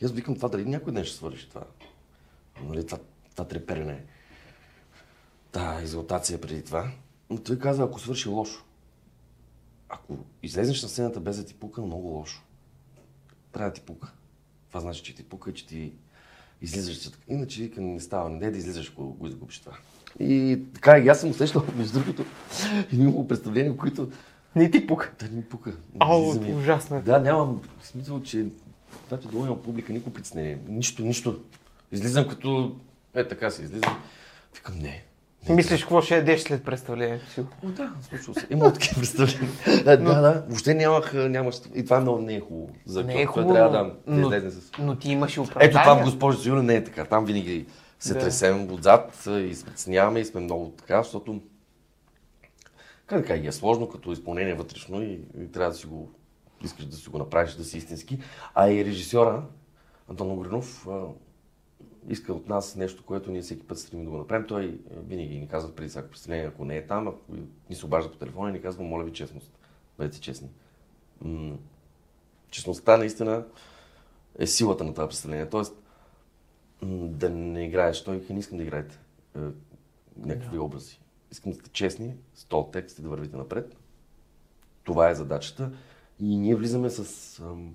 [0.00, 1.64] И аз викам това дали някой ден ще свърши това.
[2.62, 2.98] Нали, това,
[3.30, 4.04] това треперене.
[5.52, 6.90] Та екзалтация преди това.
[7.30, 8.64] Но той каза, ако свърши лошо.
[9.88, 12.42] Ако излезеш на сцената без да ти пука, много лошо.
[13.58, 14.12] Трябва да ти пука.
[14.68, 15.92] Това значи, че ти пука че ти
[16.62, 17.10] излизаш.
[17.28, 19.76] Иначе вика, не става, не да излизаш, ако го изгубиш това.
[20.20, 22.24] И така, и аз съм усещал, между другото,
[22.92, 24.10] и много представления, които
[24.56, 25.12] Не ти пука.
[25.20, 25.72] да не ми пука.
[25.98, 27.00] Ау, ужасно е.
[27.00, 28.46] Да, нямам смисъл, че
[29.22, 30.58] че долу има публика, никой притеснение.
[30.68, 31.40] Нищо, нищо.
[31.92, 32.76] Излизам като...
[33.14, 34.02] Е, така си излизам.
[34.54, 35.04] Викам, не.
[35.48, 37.40] Мислиш какво ще ядеш след представлението си?
[37.40, 38.46] О, да, случва се.
[38.50, 39.50] Има такива представления.
[39.84, 40.44] да, да, да.
[40.48, 41.56] Въобще нямах, нямаш...
[41.74, 42.68] И това много не е хубаво.
[42.86, 44.70] За Не е хубаво, трябва да, да но, излезе с...
[44.78, 45.82] но ти имаш и оправдания.
[45.82, 47.04] Ето в госпожа Юля не е така.
[47.04, 47.66] Там винаги
[47.98, 48.20] се Да.
[48.20, 51.40] тресем отзад и притесняваме и сме много така, защото
[53.06, 56.10] как да кажа, е сложно като изпълнение вътрешно и, и трябва да си го
[56.64, 58.18] искаш да си го направиш, да си истински.
[58.54, 59.42] А и режисьора
[60.10, 61.00] Антон Огринов а,
[62.08, 64.46] иска от нас нещо, което ние всеки път стремим да го направим.
[64.46, 67.20] Той а, винаги ни казва преди всяко представление, ако не е там, ако
[67.70, 69.52] ни се обажда по телефона и ни казва, моля ви честност,
[69.98, 70.48] бъдете честни.
[71.20, 71.56] М-
[72.50, 73.44] честността наистина
[74.38, 75.48] е силата на това представление.
[75.48, 75.74] Тоест,
[76.82, 78.04] м, да не играеш.
[78.04, 78.98] Той не искам да играете
[79.36, 79.40] е,
[80.16, 81.00] някакви образи.
[81.30, 83.76] Искам да сте честни, с този текст и да вървите напред.
[84.84, 85.70] Това е задачата.
[86.20, 87.74] И ние влизаме с, ам,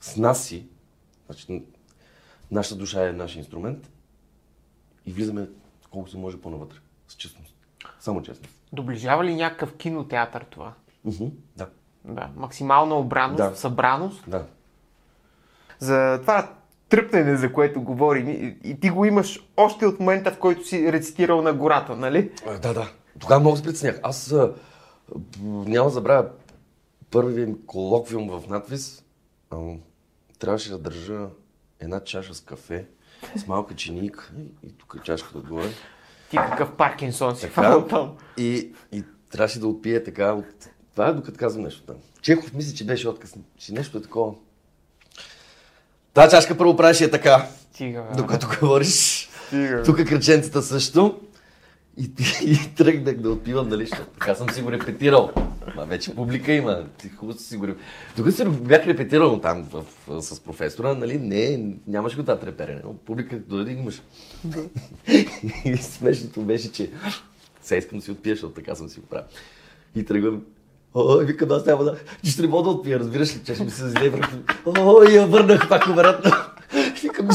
[0.00, 0.66] с нас си.
[1.26, 1.64] Значи,
[2.50, 3.90] нашата душа е наш инструмент.
[5.06, 5.48] И влизаме
[5.90, 6.76] колко се може по-навътре.
[7.08, 7.54] С честност.
[8.00, 8.54] Само честност.
[8.72, 10.72] Доближава ли някакъв кинотеатър това?
[11.04, 11.24] Мгм,
[11.56, 11.66] Да.
[12.04, 12.30] Да.
[12.36, 13.56] Максимална обраност, Да.
[13.56, 14.24] събраност.
[14.30, 14.46] Да.
[15.78, 16.54] За това
[16.88, 20.92] тръпнене, за което говорим, и, и ти го имаш още от момента, в който си
[20.92, 22.32] рецитирал на гората, нали?
[22.46, 22.92] А, Да, да.
[23.18, 24.00] Тогава много се притеснях.
[24.02, 24.54] Аз а,
[25.42, 26.28] няма да забравя
[27.10, 29.04] първият колоквиум в надвис.
[29.50, 29.56] А,
[30.38, 31.26] трябваше да държа
[31.80, 32.86] една чаша с кафе,
[33.36, 34.30] с малка чинийка
[34.66, 35.68] и, тук е чашката отгоре.
[36.30, 38.16] Ти какъв Паркинсон си фанал там.
[38.36, 40.68] и, и трябваше да отпие така от...
[40.92, 41.96] Това е докато казвам нещо там.
[42.22, 43.34] Чехов мисли, че беше отказ.
[43.58, 44.32] Че нещо е такова.
[46.14, 48.16] Та чашка първо правеше е така, Стига, бе.
[48.16, 49.28] докато говориш.
[49.46, 49.82] Стига, бе.
[49.82, 51.20] Тук кръченцата също.
[51.98, 52.10] И,
[52.44, 55.30] и тръгнах да отпивам, нали, така съм си го репетирал.
[55.76, 57.66] Ма вече публика има, ти хубаво си го.
[58.16, 62.80] Докато си бях репетирал там в, в, с професора, нали, не, нямаше го това треперене.
[62.84, 64.02] Но Публика дойде имаш.
[65.64, 66.90] и смешното беше, че
[67.62, 69.26] сега искам да си отпия, защото така съм си го правил.
[69.96, 70.42] И тръгвам.
[70.94, 71.96] Ой, викам, аз няма да...
[72.24, 74.36] Ще не мога да отпия, разбираш ли, че ще ми се зле върху.
[74.76, 76.30] Ой, я върнах пак обратно.
[77.02, 77.28] Викам.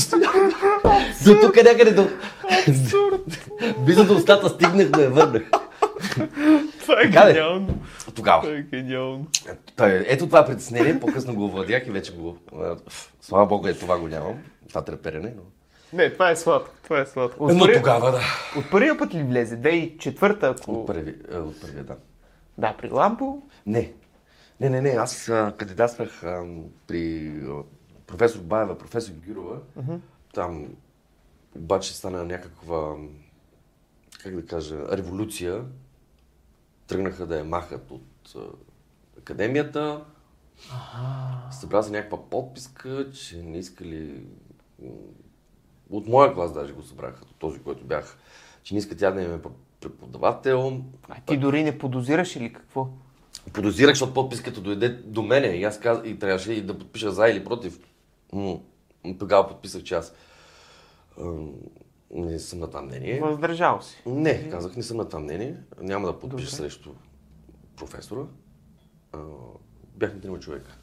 [1.25, 2.07] До тук някъде до...
[3.77, 5.43] Близо до устата стигнах да я върнах.
[6.79, 7.77] Това е Така гениално.
[8.15, 8.41] Тогава.
[8.41, 9.27] Това е гениално.
[9.75, 12.37] Та, Ето това притеснение, по-късно го овладях и вече го...
[13.21, 14.35] Слава Богу, е това го нямам.
[14.69, 15.41] Това треперене, но...
[15.93, 16.69] Не, това е сладко.
[16.83, 17.43] Това е сладко.
[17.43, 18.21] От, Но първия, тогава, да.
[18.59, 19.55] от първия път ли влезе?
[19.55, 20.71] Де и четвърта, ако...
[20.71, 21.95] От първи, а, от първия, да.
[22.57, 23.41] Да, при Лампо.
[23.65, 23.93] Не.
[24.59, 24.89] Не, не, не.
[24.89, 26.23] Аз кандидатствах
[26.87, 27.31] при
[28.17, 29.59] професор Баева, професор Гюрова.
[30.33, 30.67] Там
[31.55, 32.95] обаче стана някаква,
[34.23, 35.65] как да кажа, революция.
[36.87, 38.35] Тръгнаха да я махат от
[39.19, 40.03] академията.
[41.51, 44.25] Събра се някаква подписка, че не искали...
[45.89, 48.17] От моя клас даже го събраха, от този, който бях,
[48.63, 49.41] че не иска тя да им е
[49.81, 50.81] преподавател.
[51.09, 52.89] А ти дори не подозираш или какво?
[53.53, 55.99] подозирах, защото подписката дойде до мене и аз каз...
[56.05, 57.79] и трябваше и да подпиша за или против.
[59.19, 60.13] Тогава подписах, че аз
[62.11, 63.19] не съм на това мнение.
[63.21, 64.03] Въздържал си.
[64.05, 65.57] Не, казах, не съм на това мнение.
[65.79, 66.55] Няма да подпиша Добре.
[66.57, 66.91] срещу
[67.75, 68.25] професора.
[69.95, 70.77] Бяхме трима човека,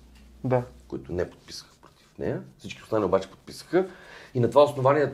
[0.44, 0.64] Да.
[0.88, 2.42] които не подписаха против нея.
[2.58, 3.90] Всички останали обаче подписаха.
[4.34, 5.12] И на това основание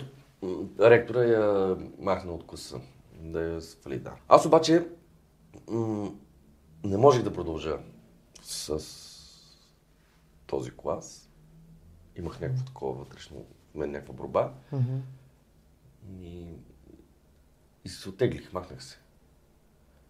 [0.80, 2.80] ректора я махна от класа.
[3.14, 4.12] Да я свали, да.
[4.28, 4.86] Аз обаче
[5.68, 6.10] м-
[6.84, 7.78] не можех да продължа
[8.42, 8.78] с
[10.46, 11.25] този клас.
[12.18, 14.52] Имах някакво такова вътрешно, в мен някаква борба.
[16.22, 16.46] И,
[17.84, 18.98] и се отеглих, махнах се.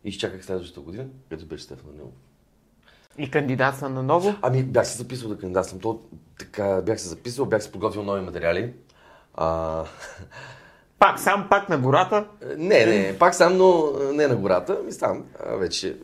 [0.04, 2.14] И изчаках следващата година, където беше Стефан Данилов.
[3.18, 4.34] И кандидатства на ново.
[4.42, 5.80] Ами, бях се записал да кандидатствам.
[5.80, 6.02] То,
[6.38, 8.74] така, бях се записал, бях се подготвил нови материали.
[9.34, 9.84] А,
[10.98, 12.28] Пак сам, пак на гората.
[12.56, 15.24] не, не, пак сам, но не на гората, ми сам.
[15.46, 15.98] А, вече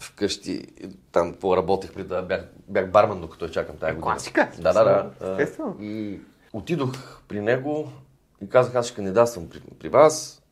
[0.00, 0.66] вкъщи,
[1.12, 4.12] там по-работех преди да бях, бях барман, докато я чакам тази година.
[4.12, 4.50] Класика.
[4.58, 5.32] Да, да, да.
[5.32, 5.76] Естествено.
[5.80, 6.20] А, И
[6.52, 7.92] отидох при него
[8.42, 10.42] и казах, аз ще кандидатствам при, при вас.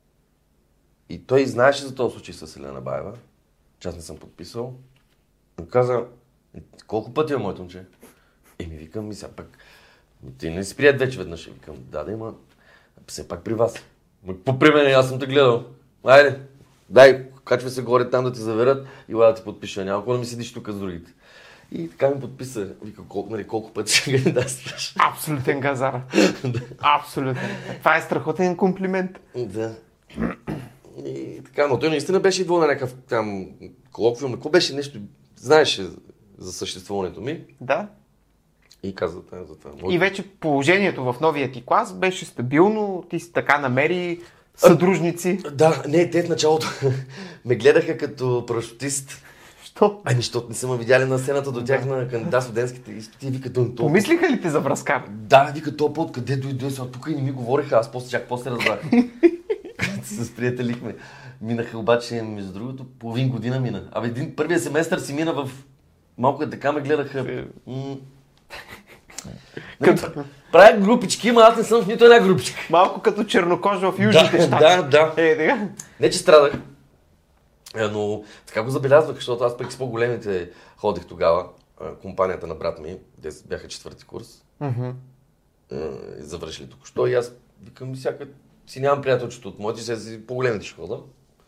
[1.08, 3.12] И той знаеше за този случай с Елена Баева,
[3.78, 4.74] че аз не съм подписал.
[5.62, 6.06] И каза,
[6.56, 7.84] «Е, колко пъти е моето момче?
[8.58, 9.58] И ми викам, ми сега пък,
[10.38, 11.46] ти не си прият вече веднъж.
[11.46, 12.34] Викам, да, да има,
[13.06, 13.74] все пак при вас.
[14.44, 15.64] По при мен, аз съм те гледал.
[16.04, 16.40] Айде,
[16.90, 19.84] дай, качвай се горе там да ти заверят и ла да ти подпиша.
[19.84, 21.12] Няма да ми седиш тук с другите.
[21.72, 22.68] И така ми подписа.
[22.84, 24.94] Вика, колко, нали, колко пъти ще кандидатстваш.
[25.10, 26.00] Абсолютен газар.
[26.78, 27.50] Абсолютен.
[27.78, 29.10] Това е страхотен комплимент.
[29.36, 29.74] Да.
[31.06, 33.46] И така, но той наистина беше идвал на някакъв там
[33.92, 34.32] колоквиум.
[34.32, 34.98] Какво беше нещо,
[35.36, 35.86] знаеше
[36.38, 37.88] за съществуването ми Да.
[38.82, 39.92] и каза за това.
[39.94, 44.20] И вече положението в новия ти клас беше стабилно, ти си така намери
[44.56, 45.38] съдружници.
[45.52, 46.66] Да, не, те в началото
[47.44, 49.22] ме гледаха като парашутист.
[49.64, 50.00] Що?
[50.04, 53.26] Ами, защото не са ме видяли на сцената до тях на кандидат студентските изпити.
[53.26, 55.04] и Вика, то, Помислиха ли те за връзкар?
[55.08, 58.28] Да, вика, то път къде дойде, сега тук и не ми говориха, аз после чак
[58.28, 58.80] после разбрах.
[60.04, 60.94] се сприятелихме.
[61.40, 63.88] Минаха обаче, между другото, половин година мина.
[63.92, 65.50] Абе, един първия семестър си мина в...
[66.18, 67.46] Малко е така ме гледаха.
[69.26, 69.30] М.
[69.80, 72.60] Нали, пр- Правят групички, ама аз не съм в нито една групичка.
[72.70, 74.64] Малко като чернокожа в южните Да, щати.
[74.64, 75.22] да, да.
[75.22, 75.68] Е, така.
[76.00, 76.52] Не, че страдах.
[77.76, 81.46] Е, Но така го забелязвах, защото аз пък с по-големите ходих тогава.
[82.02, 84.42] Компанията на брат ми, те бяха четвърти курс.
[84.62, 85.76] Е,
[86.18, 87.32] завършили току-що и аз
[87.62, 88.26] викам, всяка
[88.66, 90.98] си нямам приятелчето от моите, сега си по-големите ще хода.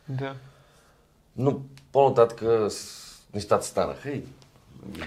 [0.09, 0.35] Да.
[1.37, 1.61] Но
[1.93, 2.43] по-нататък
[3.35, 4.23] нещата станаха и,
[4.97, 5.03] и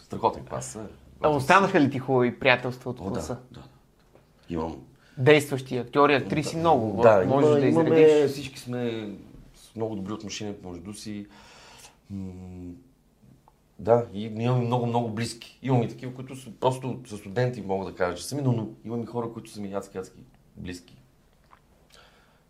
[0.00, 0.78] страхотен клас.
[1.20, 1.26] Са.
[1.26, 3.38] А останаха ли ти хубави приятелства от О, да, класа?
[3.50, 3.62] да.
[4.48, 4.76] Имам.
[5.18, 7.02] Действащи актьори, актриси много.
[7.02, 8.30] Да, можеш има, да имаме, изредиш.
[8.32, 9.10] всички сме
[9.54, 11.26] с много добри отношения помежду си.
[12.10, 12.72] М,
[13.78, 15.58] Да, и имаме много, много близки.
[15.62, 18.68] Имам и такива, които са просто са студенти, мога да кажа, че сами, но, но
[18.84, 20.20] имам и хора, които са ми адски, адски
[20.56, 20.96] близки.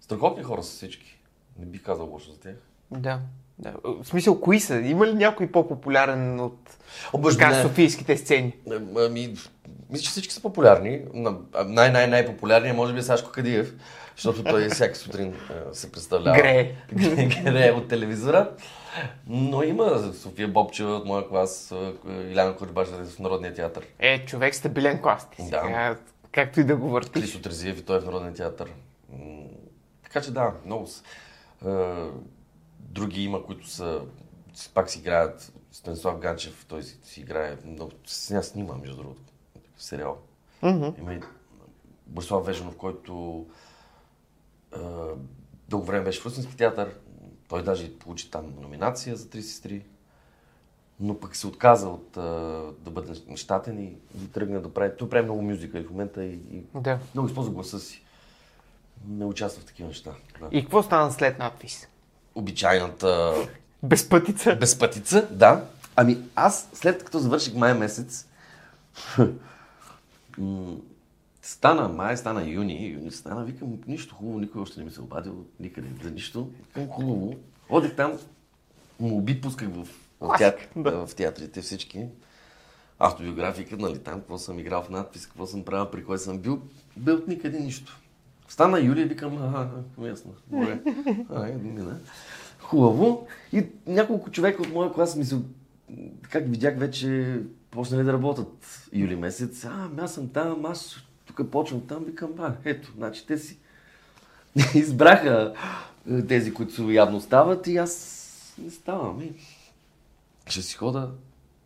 [0.00, 1.18] Страхотни хора са всички.
[1.59, 2.54] Не бих казал лошо за тях.
[2.90, 3.20] Да.
[3.59, 3.73] Да.
[3.85, 4.81] В смисъл, кои са?
[4.81, 6.77] Има ли някой по-популярен от
[7.12, 8.57] Обаче, така, софийските сцени?
[8.97, 9.35] Ами,
[9.90, 11.01] мисля, че всички са популярни.
[11.66, 13.75] Най-най-най-популярният може би е Сашко Кадиев,
[14.16, 16.37] защото той всяка сутрин а, се представлява.
[16.37, 16.75] Грее.
[17.44, 18.51] Грее от телевизора.
[19.27, 21.92] Но има София Бобчева от моя клас, а,
[22.31, 25.42] Иляна Корибаш в Народния театър, Е, човек стабилен клас ти.
[25.42, 25.44] Да.
[25.64, 25.97] Сега,
[26.33, 27.23] както и да го въртиш.
[27.23, 28.68] Христо Трезиев и той е в Народния театър.
[30.03, 31.03] Така че да, много са.
[33.01, 34.03] Други има, които са,
[34.75, 35.53] пак си играят.
[35.73, 37.93] Станислав Ганчев, той си, си играе много.
[38.07, 39.23] С нея снима, между другото,
[39.77, 40.19] в сериал.
[40.63, 40.89] Мгм.
[40.99, 41.21] Има и
[42.07, 43.47] Борислав Веженов, който
[44.73, 44.81] а,
[45.69, 46.95] дълго време беше в Русински театър.
[47.49, 49.85] Той даже получи там номинация за три сестри.
[51.01, 52.21] Но пък се отказа от а,
[52.79, 54.93] да бъде щатен и, и тръгна да прави.
[54.99, 56.99] Той прави много мюзика и в момента и, и Да.
[57.15, 58.05] много използва гласа си.
[59.09, 60.15] Не участва в такива неща.
[60.41, 60.49] Да.
[60.51, 61.89] И какво стана след надпис?
[62.38, 63.35] Обичайната
[63.83, 64.57] Безпътица?
[64.57, 65.64] безпътица, да.
[65.96, 68.27] Ами аз, след като завърших май месец,
[71.42, 75.44] стана май, стана юни, юни стана, викам, нищо хубаво, никой още не ми се обадил,
[75.61, 76.51] никъде за нищо.
[76.66, 77.35] Викам, хубаво.
[77.68, 78.12] Ходих там,
[79.01, 79.87] молби пусках в,
[80.20, 81.07] в, театр, да.
[81.07, 82.07] в театрите всички.
[82.98, 86.62] Автобиографика, нали, там, какво съм играл в надпис, какво съм правил, при кой съм бил,
[87.09, 88.01] от никъде нищо.
[88.49, 89.69] Стана юли и викам, ага,
[90.09, 90.81] ясно, добре.
[91.63, 91.99] Мина.
[92.61, 93.27] Хубаво.
[93.53, 95.37] И няколко човека от моя клас ми се...
[96.31, 99.65] Как видях вече, почнали да работят юли месец.
[99.65, 103.59] А, ами аз съм там, аз тук почвам там, викам, а, ето, значи те си
[104.75, 105.55] избраха
[106.11, 109.23] е, тези, които явно стават и аз не ставам.
[109.23, 109.33] И...
[110.47, 111.11] ще си хода.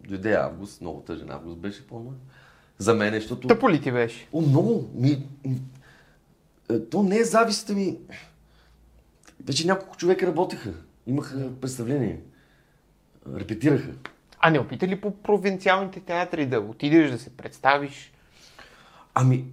[0.09, 2.13] Дойде август, много тъжен август беше по
[2.79, 3.49] За мен, защото...
[3.49, 4.29] Тъпо ли ти беше?
[4.33, 4.91] О, много.
[4.95, 5.27] Ми...
[6.75, 7.99] е, То не е зависата ми.
[9.45, 10.73] Вече няколко човека работеха.
[11.07, 12.21] Имаха представление.
[13.35, 13.91] Репетираха.
[14.39, 18.13] А не опита ли по провинциалните театри да отидеш да се представиш?
[19.15, 19.45] Ами,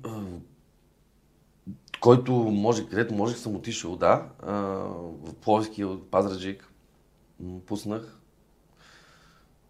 [2.00, 4.26] който може, където можех съм отишъл, да.
[4.42, 6.70] В Пловски, от Пазарджик
[7.40, 8.20] м, пуснах.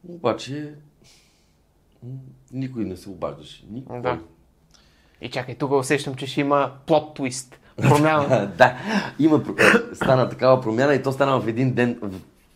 [0.07, 0.75] Обаче
[2.51, 3.65] никой не се обаждаше.
[3.69, 4.01] Никой.
[4.01, 4.21] Да.
[5.21, 7.59] И чакай, тук усещам, че ще има плот твист.
[7.77, 8.51] Промяна.
[8.57, 8.77] да,
[9.19, 12.11] има, про- стана такава промяна и то стана в един ден, в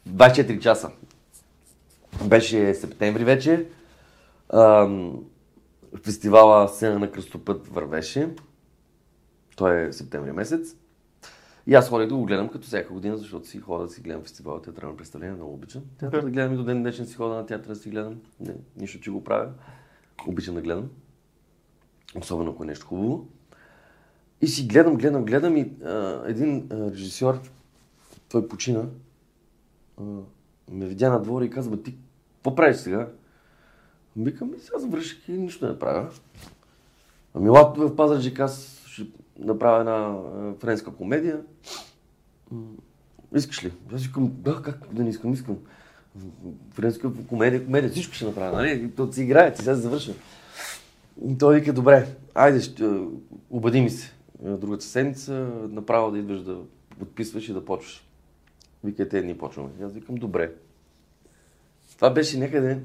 [0.10, 0.91] 24 часа.
[2.26, 3.65] Беше септември вече.
[4.54, 5.13] Ам,
[6.06, 8.30] фестивала Сцена на кръстопът вървеше.
[9.56, 10.76] Той е септември месец.
[11.67, 14.21] И аз ходих да го гледам като всяка година, защото си хода да си гледам
[14.21, 15.82] фестивала театрално представление, много обичам.
[15.99, 18.15] Театър да гледам и до ден днешен си хода на театъра да си гледам.
[18.39, 19.49] Не, нищо, че го правя.
[20.28, 20.89] Обичам да гледам.
[22.21, 23.28] Особено ако е нещо хубаво.
[24.41, 27.39] И си гледам, гледам, гледам и а, един а, режисьор,
[28.30, 28.86] той почина,
[29.97, 30.04] а,
[30.71, 31.95] ме видя на двора и казва, «Бе, ти
[32.36, 33.10] какво правиш сега?
[34.17, 36.10] Викам, ми сега завърших и нищо не правя.
[37.34, 39.06] Ами лапто в Пазарджик аз ще
[39.39, 40.17] направя една
[40.60, 41.41] френска комедия.
[43.36, 43.71] Искаш ли?
[43.93, 45.58] Аз викам, да, как да не искам, искам.
[46.71, 48.71] Френска комедия, комедия, всичко ще направя, нали?
[48.71, 50.13] И То си играе, ти сега завършва.
[51.21, 53.08] И той вика, добре, айде, ще,
[53.49, 54.13] обади ми се.
[54.39, 55.34] Другата седмица
[55.69, 56.62] направо да идваш да
[56.99, 58.08] подписваш и да почваш.
[58.84, 59.69] Вика, те дни почваме.
[59.80, 60.54] И аз викам, добре.
[61.95, 62.80] Това беше някъде,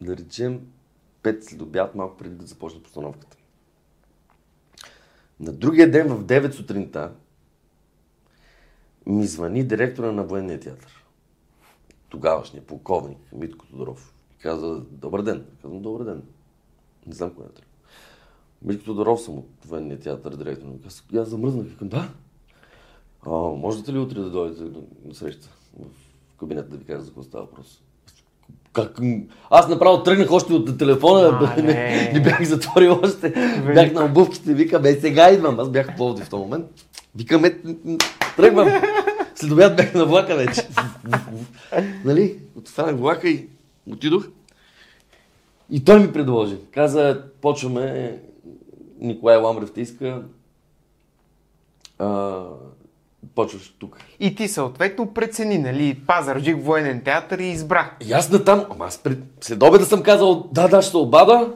[0.00, 0.60] да речем,
[1.22, 3.36] 5 след обяд, малко преди да започне постановката.
[5.40, 7.12] На другия ден в 9 сутринта
[9.06, 11.04] ми звъни директора на военния театър.
[12.08, 14.14] Тогавашния полковник Митко Тодоров.
[14.42, 15.46] Каза, добър ден.
[15.62, 16.22] Казвам, добър ден.
[17.06, 17.72] Не знам кой е трябва.
[18.64, 20.66] Митко Тодоров съм от военния театър, директор.
[20.86, 22.08] Аз, аз замръзнах казвам, да.
[23.26, 25.86] А, можете ли утре да дойдете на, среща в
[26.38, 27.82] кабинета да ви кажа за какво става въпрос?
[28.72, 29.00] Как?
[29.50, 32.10] Аз направо тръгнах още от телефона, А, не, не.
[32.12, 33.30] не бях затворил още.
[33.74, 35.60] Бях на обувките, викам, е сега идвам.
[35.60, 36.66] Аз бях в Пловдив в този момент.
[37.14, 37.58] Викам, е,
[38.36, 38.68] тръгвам.
[39.34, 40.68] След обяд бях на влака вече.
[42.04, 42.38] нали?
[42.56, 43.48] Отстанах влака и
[43.90, 44.28] отидох.
[45.72, 46.56] И той ми предложи.
[46.74, 48.16] Каза, почваме,
[49.00, 50.22] Николай Ламрев те иска,
[51.98, 52.40] а,
[53.34, 53.96] почваш тук.
[54.20, 57.90] И ти съответно прецени, нали, Пазарджик военен театър и избра.
[58.06, 60.96] И аз на там, ама аз пред, след обеда съм казал, да, да, ще се
[60.96, 61.52] обада.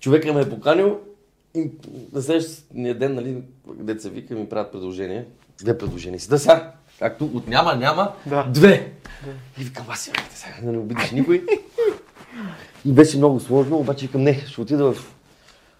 [0.00, 0.98] Човека ме е поканил
[1.54, 1.70] и
[2.12, 3.42] на следващия ден, нали,
[3.74, 5.26] деца вика, ми правят предложение.
[5.58, 6.28] Две предложения си.
[6.28, 8.46] Да сега, както от няма, няма, Да.
[8.54, 8.92] две.
[9.60, 11.44] И викам, аз сега, да не обидиш никой.
[12.84, 15.14] И беше много сложно, обаче викам, не, ще отида в,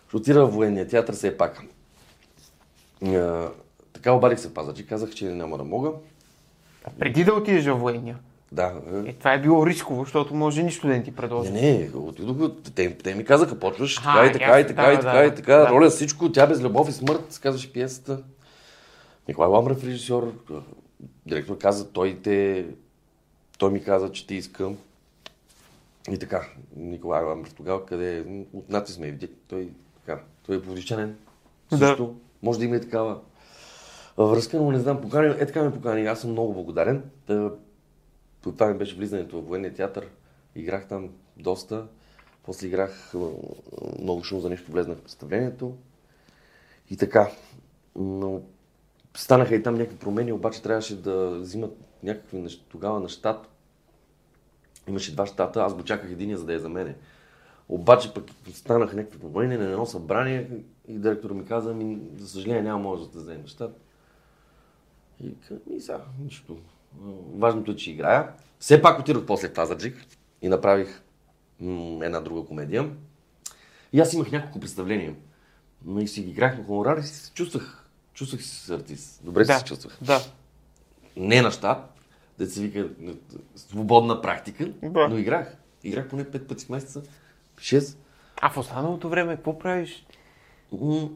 [0.09, 1.63] ще отида в военния театър все пак.
[3.07, 3.49] А,
[3.93, 5.91] така обадих се в Пазарджик, казах, че няма да мога.
[6.85, 8.17] А преди да отидеш във военния.
[8.53, 8.75] Да,
[9.07, 11.51] е, това е било рисково, защото може нищо да не ти предложи.
[11.51, 14.93] Не, не, отидох, те, те ми казаха, почваш А, така и така, и така, да,
[14.93, 15.71] и така, да, и така, да.
[15.71, 18.23] роля всичко, тя без любов и смърт, се казваше пиесата.
[19.29, 20.33] Николай Ламрев, режисьор,
[21.27, 22.67] директор каза, той те,
[23.59, 24.71] той ми каза, че те иска.
[26.11, 31.17] И така, Николай Ламрев тогава, къде от нати сме види, той, така, той е повличанен.
[31.71, 31.79] Да.
[31.79, 33.21] Също, може да има и такава
[34.19, 37.11] връзка, но не знам, покани, е така ме покани, аз съм много благодарен.
[37.27, 37.53] Та,
[38.43, 40.09] това ми беше влизането в военния театър.
[40.55, 41.87] Играх там доста.
[42.43, 43.15] После играх
[43.99, 45.77] много шум за нещо, влезнах в представлението.
[46.91, 47.31] И така.
[47.97, 48.43] Но
[49.17, 53.49] станаха и там някакви промени, обаче трябваше да взимат някакви неща, тогава на щат.
[54.89, 56.95] Имаше два щата, аз го чаках единия, за да е за мене.
[57.69, 60.51] Обаче пък станаха някакви промени на едно събрание
[60.89, 63.81] и директор ми каза, ми, за съжаление няма може да вземе щат.
[65.25, 66.59] И, ка- и сега, нищо.
[67.35, 68.33] Важното е, че играя.
[68.59, 69.97] Все пак отидох после в Пазарджик
[70.43, 71.03] и направих
[71.61, 72.91] м- една друга комедия.
[73.93, 75.15] И аз имах няколко представления.
[75.85, 77.85] Но и си играх на хонорар и се чувствах,
[78.15, 79.21] чувствах се артист.
[79.25, 79.59] Добре да.
[79.59, 79.99] се чувствах.
[80.03, 80.21] Да.
[81.17, 81.95] Не на щат,
[82.41, 82.89] да се вика
[83.55, 85.09] свободна практика, Да.
[85.09, 85.57] но играх.
[85.85, 87.03] Играх поне 5 пъти в месеца.
[87.59, 87.97] 6.
[88.41, 90.07] А в останалото време какво правиш?
[90.73, 91.09] М,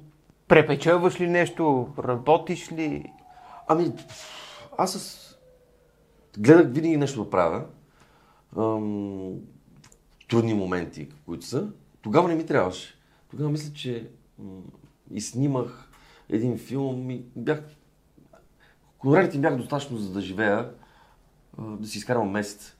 [0.49, 1.89] Препечелваш ли нещо?
[1.99, 3.13] Работиш ли?
[3.69, 3.93] Ами,
[4.79, 5.37] аз с...
[6.39, 7.65] гледах винаги нещо да правя.
[8.59, 9.35] Ам,
[10.29, 11.69] трудни моменти, които са.
[12.03, 12.99] Тогава не ми трябваше.
[13.31, 14.09] Тогава мисля, че
[15.11, 15.89] и снимах
[16.31, 17.63] един филм и бях...
[18.99, 20.71] Хонорарите ми бяха достатъчно за да живея,
[21.59, 22.75] да си изкарвам месец.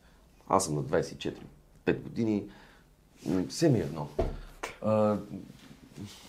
[0.49, 1.35] Аз съм на 24,
[1.87, 2.43] 5 години.
[3.49, 4.09] Все ми е едно.
[4.83, 5.17] А,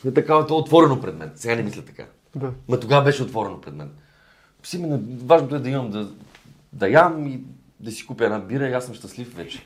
[0.05, 1.31] е такава, то е отворено пред мен.
[1.35, 2.05] Сега не мисля така.
[2.35, 2.53] Да.
[2.67, 3.91] Ма тогава беше отворено пред мен.
[4.63, 6.11] Си ми, важното е да имам да,
[6.73, 7.43] да ям и
[7.79, 9.65] да си купя една бира и аз съм щастлив вече.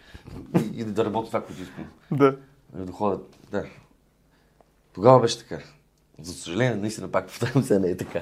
[0.57, 1.86] И, и да работя това, което искам.
[2.11, 2.36] Да.
[2.82, 3.19] И да ходя.
[3.51, 3.65] Да.
[4.93, 5.59] Тогава беше така.
[6.21, 8.21] За съжаление, наистина пак повтарям, сега не е така.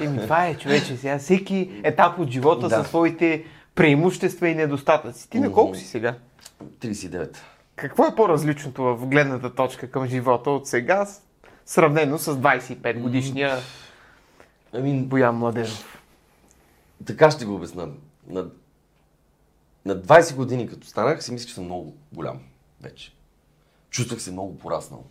[0.00, 0.96] Еми, това е, човече.
[0.96, 2.76] Сега всеки етап от живота Да.
[2.76, 3.44] със своите
[3.78, 5.30] преимущества и недостатъци.
[5.30, 6.18] Ти на колко си сега?
[6.80, 7.36] 39.
[7.76, 11.08] Какво е по-различното в гледната точка към живота от сега,
[11.66, 13.58] сравнено с 25 годишния
[14.72, 16.02] Ами, Боян Младенов?
[17.06, 17.88] така ще го обясна.
[18.28, 18.46] На,
[19.84, 22.40] на 20 години, като станах, си мислех, че съм много голям
[22.80, 23.12] вече.
[23.90, 25.04] Чувствах се много пораснал.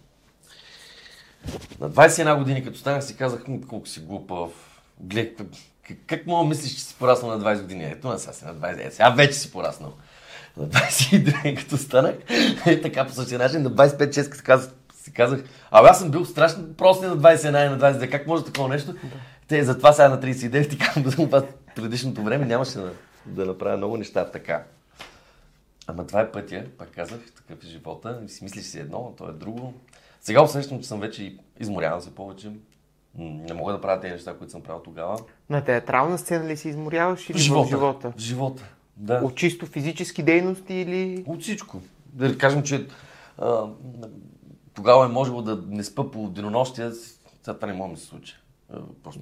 [1.79, 4.81] На 21 години, като станах, си казах, «М, колко си глупав.
[4.99, 5.35] Гледай,
[5.87, 7.85] как, как, мога да мислиш, че си пораснал на 20 години?
[7.85, 9.93] Ето на сега си на 20, е, сега вече си пораснал.
[10.57, 12.15] На 22, като станах,
[12.65, 14.71] е така по същия начин, на 25-6 си казах,
[15.03, 18.45] си казах, абе аз съм бил страшно прост на 21 и на 22, как може
[18.45, 18.95] такова нещо?
[19.47, 21.43] Те, затова сега на 39 ти казвам, това
[21.75, 22.93] предишното време нямаше да,
[23.25, 24.63] да направя много неща така.
[25.87, 28.21] Ама това е пътя, пак казах, такъв е живота.
[28.27, 29.73] Си мислиш си едно, то е друго.
[30.21, 32.51] Сега усещам, че съм вече изморявам се повече.
[33.15, 35.19] Не мога да правя тези неща, които съм правил тогава.
[35.49, 38.13] На театрална сцена ли се изморяваш или в живота?
[38.17, 38.63] В живота.
[38.97, 39.21] Да.
[39.23, 41.23] От чисто физически дейности или...
[41.27, 41.81] От всичко.
[42.05, 42.87] Да кажем, че
[43.37, 43.63] а,
[44.73, 48.05] тогава е можело да не спа по денонощия, сега това не може да ми се
[48.05, 48.35] случи.
[49.03, 49.21] Просто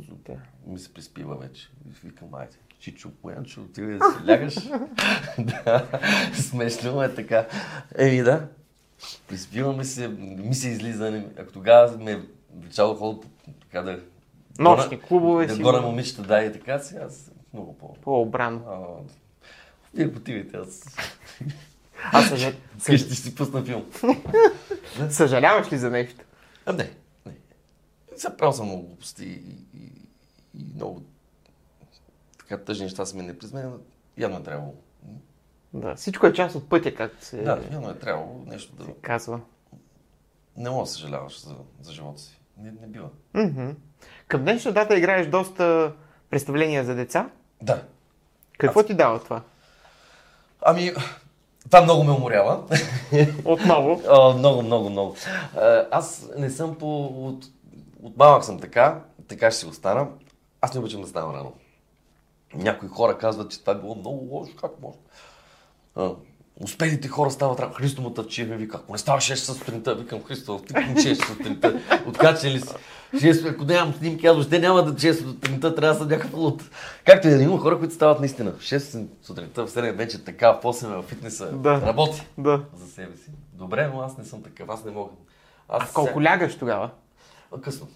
[0.68, 1.70] ми се приспива вече.
[2.04, 4.56] Викам, айде, Чичо, Поянчо, отиде да си лягаш.
[5.40, 5.88] да,
[6.34, 7.48] смешно е така.
[7.98, 8.48] Еми да,
[9.28, 11.24] приспиваме се, ми се излиза.
[11.40, 12.20] Ако тогава ме е
[12.56, 13.28] влечало да ходя по-
[13.76, 14.00] така да...
[14.60, 17.94] Нощни клубове да си гора го- момичета, да, и така, сега съм много по...
[17.94, 19.00] По-обрано.
[19.94, 20.86] Вие потивайте, аз
[22.12, 22.52] Аз съжал...
[22.78, 23.92] вкъщи ще си пусна филм.
[25.10, 26.26] съжаляваш ли за нещо?
[26.66, 26.92] А, не,
[27.26, 27.34] не.
[28.38, 29.92] Правил съм много глупости и, и,
[30.54, 31.04] и много
[32.40, 33.74] така тъжни неща са ми не през мен.
[34.18, 34.74] Явно е трябвало.
[35.74, 38.94] Да, всичко е част от пътя, както се Да, явно е трябвало нещо да...
[39.02, 39.42] казва.
[40.58, 42.40] Не мога да съжаляваш за, за живота си.
[42.58, 43.10] Не, не бива.
[43.34, 43.70] Мгм.
[44.28, 45.92] Към днешна дата играеш доста
[46.30, 47.30] представления за деца.
[47.62, 47.84] Да.
[48.58, 49.42] Какво ти дава това?
[50.62, 50.92] Ами,
[51.66, 52.64] това много ме уморява.
[53.46, 54.02] Отново.
[54.10, 55.16] О, много, много, много.
[55.92, 57.06] Аз не съм по...
[57.28, 57.46] От,
[58.04, 60.08] от малък съм така, така ще си остана.
[60.62, 61.54] Аз не обичам да ставам рано.
[62.54, 64.98] Някои хора казват, че това е било много лошо, как може?
[66.64, 67.74] Успелите хора стават рано.
[67.74, 71.16] Христо Мотавчиев ми вика, ако не става 6 часа сутринта, викам Христо, ти към 6
[71.18, 71.82] часа сутринта.
[72.08, 72.68] Откачен ли си?
[73.16, 76.64] 6, ако нямам снимки, аз въобще няма да 6 сутринта, трябва да съм някакъв лут.
[77.06, 78.52] Както и да има хора, които стават наистина.
[78.52, 81.82] В 6 сутринта, в 7 вече така, в 8 в фитнеса, Да.
[81.82, 82.62] работи Да.
[82.76, 83.32] за себе си.
[83.54, 85.12] Добре, но аз не съм такъв, аз не мога.
[85.70, 86.90] Аз А колко лягаш тогава?
[87.62, 87.88] Късно.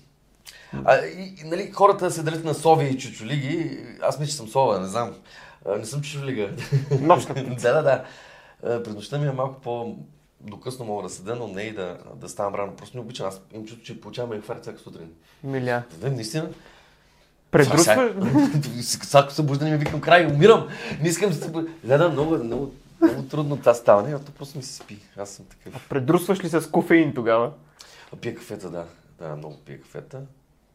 [0.86, 3.80] А, и, и, нали, хората се делят на сови и чучулиги.
[4.02, 5.12] Аз мисля, че съм сова, не знам.
[5.70, 6.50] А, не съм чучулига.
[7.02, 8.04] Нощна да, да, да.
[8.64, 9.98] А, През нощта ми е малко по...
[10.42, 12.76] Докъсно мога да седа, но не и да, да ставам рано.
[12.76, 13.28] Просто не обичам.
[13.28, 15.12] Аз имам чувство, че получавам инфаркт всяка сутрин.
[15.44, 15.84] Миля.
[15.98, 16.50] Да, наистина.
[17.52, 17.98] Предрусваш?
[18.82, 20.68] Всяко събуждане ми викам край, умирам.
[21.02, 21.52] Не искам да се...
[21.84, 24.04] Да, да, много, много, много трудно това става.
[24.04, 25.00] Не, то просто ми се спи.
[25.18, 25.90] Аз съм такъв.
[25.90, 27.54] Предрусваш ли с кофеин тогава?
[28.14, 28.86] А, Пия кафета, да.
[29.20, 30.22] Да, много пия кафета.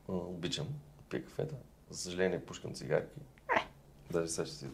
[0.09, 0.67] А, обичам.
[1.11, 1.55] Пия кафета.
[1.91, 3.21] За съжаление, пушкам цигарки.
[4.11, 4.67] Даже сега ще си...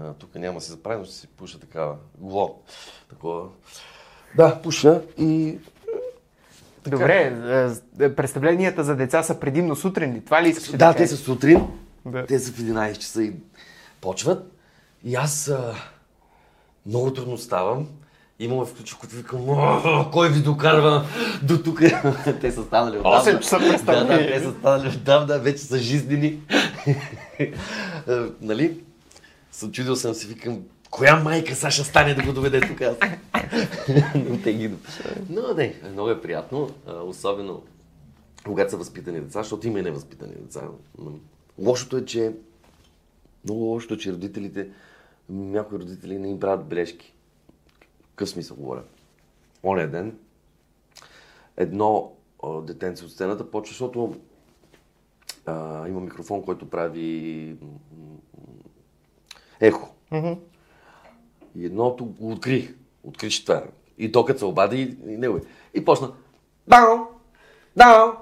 [0.00, 1.96] А, тук няма да си заправя, но ще си пуша такава.
[2.18, 2.62] Гло.
[3.10, 3.48] Такова.
[4.36, 5.58] Да, пуша и...
[6.82, 6.96] Така.
[6.96, 7.32] Добре,
[8.00, 10.22] е, е, представленията за деца са предимно сутрин?
[10.24, 11.68] Това ли искаш Да, да те са сутрин.
[12.06, 12.26] Да.
[12.26, 13.32] Те са в 11 часа и
[14.00, 14.52] почват.
[15.04, 15.74] И аз а,
[16.86, 17.88] много трудно ставам.
[18.38, 21.04] Имаме включи, които викам, «О, кой ви докарва
[21.42, 21.80] до тук?
[22.40, 23.20] те са станали отдавна.
[23.20, 24.16] 8 часа представление.
[24.16, 26.40] Да, да, те са станали отдавна, вече са жизнени.
[28.08, 28.28] А,
[29.62, 29.72] нали?
[29.72, 32.96] Съчудил съм си, викам, коя майка сега ще стане да го доведе тук аз?
[34.14, 34.70] Но те ги...
[35.30, 36.70] Но не, много е приятно,
[37.04, 37.62] особено
[38.44, 40.62] когато са възпитани деца, защото има и невъзпитани деца.
[41.58, 42.34] Лошото е, че
[43.44, 44.68] много лошото е, че родителите,
[45.28, 47.14] някои родители не им правят бележки.
[48.14, 48.82] Къв смисъл говоря?
[49.64, 50.18] Оня ден
[51.56, 52.12] едно
[52.62, 54.16] детенце от сцената почва, защото
[55.46, 57.56] а, има микрофон, който прави
[59.60, 59.88] ехо.
[61.56, 62.74] И едното го откри.
[63.04, 63.62] Откри, че това е.
[63.98, 65.40] И то като се обади и, и него.
[65.74, 66.12] И почна.
[66.68, 66.98] Дао!
[67.76, 68.12] Дао!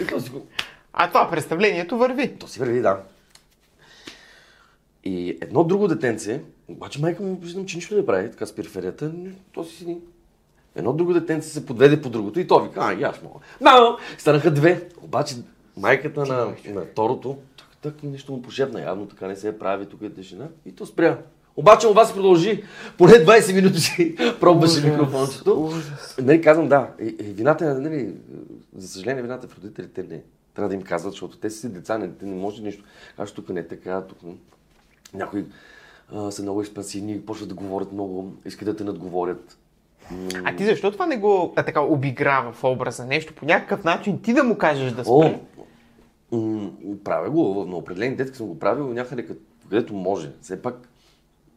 [0.00, 0.46] И то си го...
[0.92, 2.38] А това представлението върви.
[2.38, 3.02] То си върви, да.
[5.04, 9.12] И едно друго детенце, Обаче майка му виждам, че нищо не прави, така с периферията,
[9.52, 9.98] то си седи.
[10.76, 13.38] Едно друго детенце се подведе по другото и то вика, а, аз мога.
[13.60, 13.96] Мамо!
[14.18, 14.88] Станаха две.
[15.02, 15.34] Обаче
[15.76, 17.38] майката на, на второто,
[17.82, 20.48] так, так нещо му пошепна, явно така не се е прави, тук е тишина.
[20.66, 21.18] И то спря.
[21.56, 22.62] Обаче това се продължи.
[22.98, 25.72] Поне 20 минути пробваше микрофончето.
[26.22, 28.14] Нали, казвам, да, и, и вината е, нали,
[28.76, 30.22] за съжаление, вината е в родителите не.
[30.54, 32.84] Трябва да им казват, защото те си деца, не, те не може нищо.
[33.18, 34.18] Аз тук не е така, тук
[35.14, 35.44] някои
[36.14, 39.58] а, са много експансивни, почват да говорят много, искат да те надговорят.
[40.44, 43.06] А ти защо това не го а, така обиграва в образа?
[43.06, 45.12] Нещо по някакъв начин ти да му кажеш да спре?
[45.12, 45.34] О,
[47.04, 49.26] правя го, на определени детки съм го правил някъде
[49.68, 50.32] където може.
[50.40, 50.88] Все пак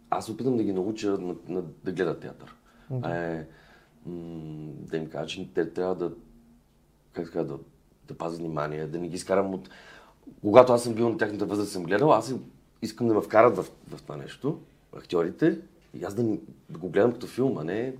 [0.09, 2.55] аз опитам да ги науча на, на, да гледат театър.
[2.89, 3.09] Да.
[3.09, 3.45] Е,
[4.09, 6.11] м- да им кажа, че те трябва да,
[7.13, 7.57] как така, да,
[8.07, 9.69] да пазят внимание, да не ги изкарам от...
[10.41, 12.33] Когато аз съм бил на тяхната възраст, съм гледал, аз
[12.81, 14.59] искам да ме вкарат в, в това нещо,
[14.97, 15.59] актьорите,
[15.93, 16.23] и аз да,
[16.69, 17.93] да го гледам като филм, а не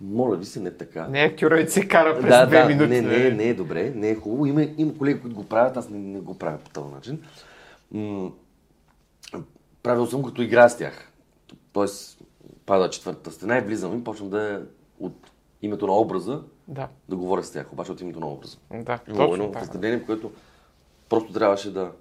[0.00, 1.08] моля ви се, не така.
[1.08, 2.88] Не, актьорът се кара през да, две да, минути.
[2.88, 4.46] Не, не, не е добре, не е хубаво.
[4.46, 7.22] Има, има колеги, които го правят, аз не, не го правя по този начин.
[7.92, 8.30] М-
[9.82, 11.12] правил съм като играя с тях.
[11.72, 12.20] Тоест,
[12.66, 14.66] пада четвъртата стена и влизам и почвам да
[15.00, 15.30] от
[15.62, 18.58] името на образа Да, да говоря с тях, обаче от името на образа.
[18.72, 20.32] да, Имало точно едно представление, в което
[21.08, 21.92] просто трябваше да,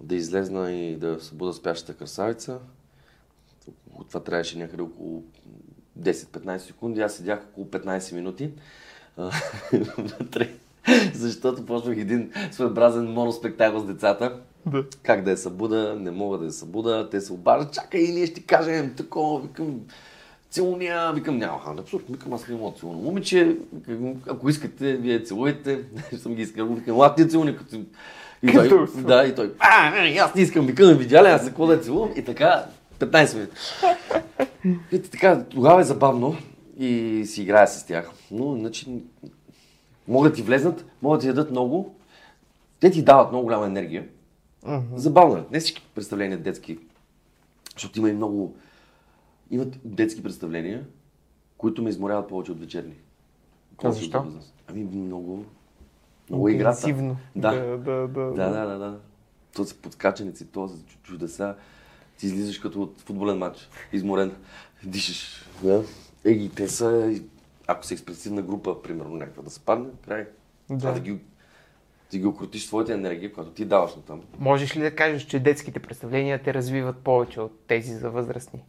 [0.00, 2.58] да излезна и да събуда спящата красавица.
[3.94, 5.24] От това трябваше някъде около
[6.00, 7.00] 10-15 секунди.
[7.00, 8.50] Аз седях около 15 минути
[9.98, 10.52] вътре,
[11.14, 14.36] защото почвах един своеобразен моноспектакъл с децата.
[14.66, 14.84] Да.
[15.02, 18.42] Как да я събуда, не мога да я събуда, те се обаждат, чакай, ние ще
[18.42, 19.80] кажем такова, викам,
[20.50, 23.56] целуния, викам, няма абсурд, викам, аз не мога да целуна момиче,
[24.28, 25.80] ако искате, вие целуете,
[26.18, 27.76] съм ги искал, викам, ела ти целуни, като...
[28.42, 31.80] И той, да, и той, а, аз не искам, викам, видя ли, аз какво да
[31.80, 32.66] целувам, и така,
[32.98, 33.56] 15 минути.
[34.92, 36.36] И така, тогава е забавно
[36.78, 38.86] и си играя с тях, но иначе
[40.08, 41.94] могат да ти влезнат, могат да ти дадат много,
[42.80, 44.08] те ти дават много голяма енергия,
[44.94, 45.44] Забавно е.
[45.50, 46.78] Не всички представления детски,
[47.72, 48.56] защото има и много...
[49.50, 50.86] Имат детски представления,
[51.58, 52.94] които ме изморяват повече от вечерни.
[53.76, 54.26] Повече защо?
[54.66, 55.44] Ами много...
[56.30, 56.78] Много е играта.
[56.90, 57.16] Интенсивно.
[57.36, 57.50] Да.
[57.50, 58.30] да, да, да.
[58.30, 58.98] Да, да, да.
[59.54, 61.56] То са подскачаници, то са чу- чудеса.
[62.18, 63.68] Ти излизаш като от футболен матч.
[63.92, 64.36] Изморен.
[64.84, 65.46] Дишаш.
[65.62, 65.84] Да.
[66.24, 67.14] Е, и те са...
[67.66, 70.26] Ако са експресивна група, примерно някаква да се падне, край.
[70.70, 70.76] Да.
[70.76, 70.92] Да.
[70.92, 71.18] да ги,
[72.10, 74.22] ти ги окрутиш своята енергия, която ти даваш на там.
[74.38, 78.60] Можеш ли да кажеш, че детските представления те развиват повече от тези за възрастни?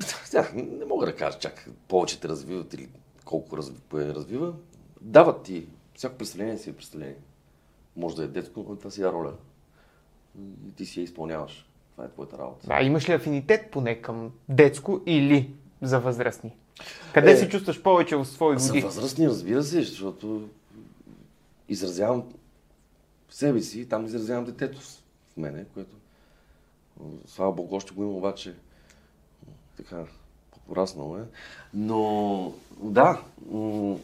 [0.24, 2.88] Сега, не мога да кажа чак повече те развиват или
[3.24, 4.52] колко разви, кое развива.
[5.00, 5.66] Дават ти.
[5.94, 7.16] Всяко представление си е представление.
[7.96, 9.32] Може да е детско, но това си е роля.
[10.38, 11.66] И ти си я изпълняваш.
[11.92, 12.66] Това е твоята работа.
[12.70, 15.50] А имаш ли афинитет поне към детско или
[15.82, 16.56] за възрастни?
[17.14, 18.84] Къде Е, се чувстваш повече в свои За години?
[18.84, 20.48] възрастни, разбира се, защото
[21.68, 22.24] изразявам
[23.30, 25.00] себе си, там изразявам детето в
[25.36, 25.96] мене, което
[27.26, 28.54] слава Богу още го има, обаче
[29.76, 30.04] така
[30.66, 31.22] пораснало е.
[31.74, 33.96] Но да, м-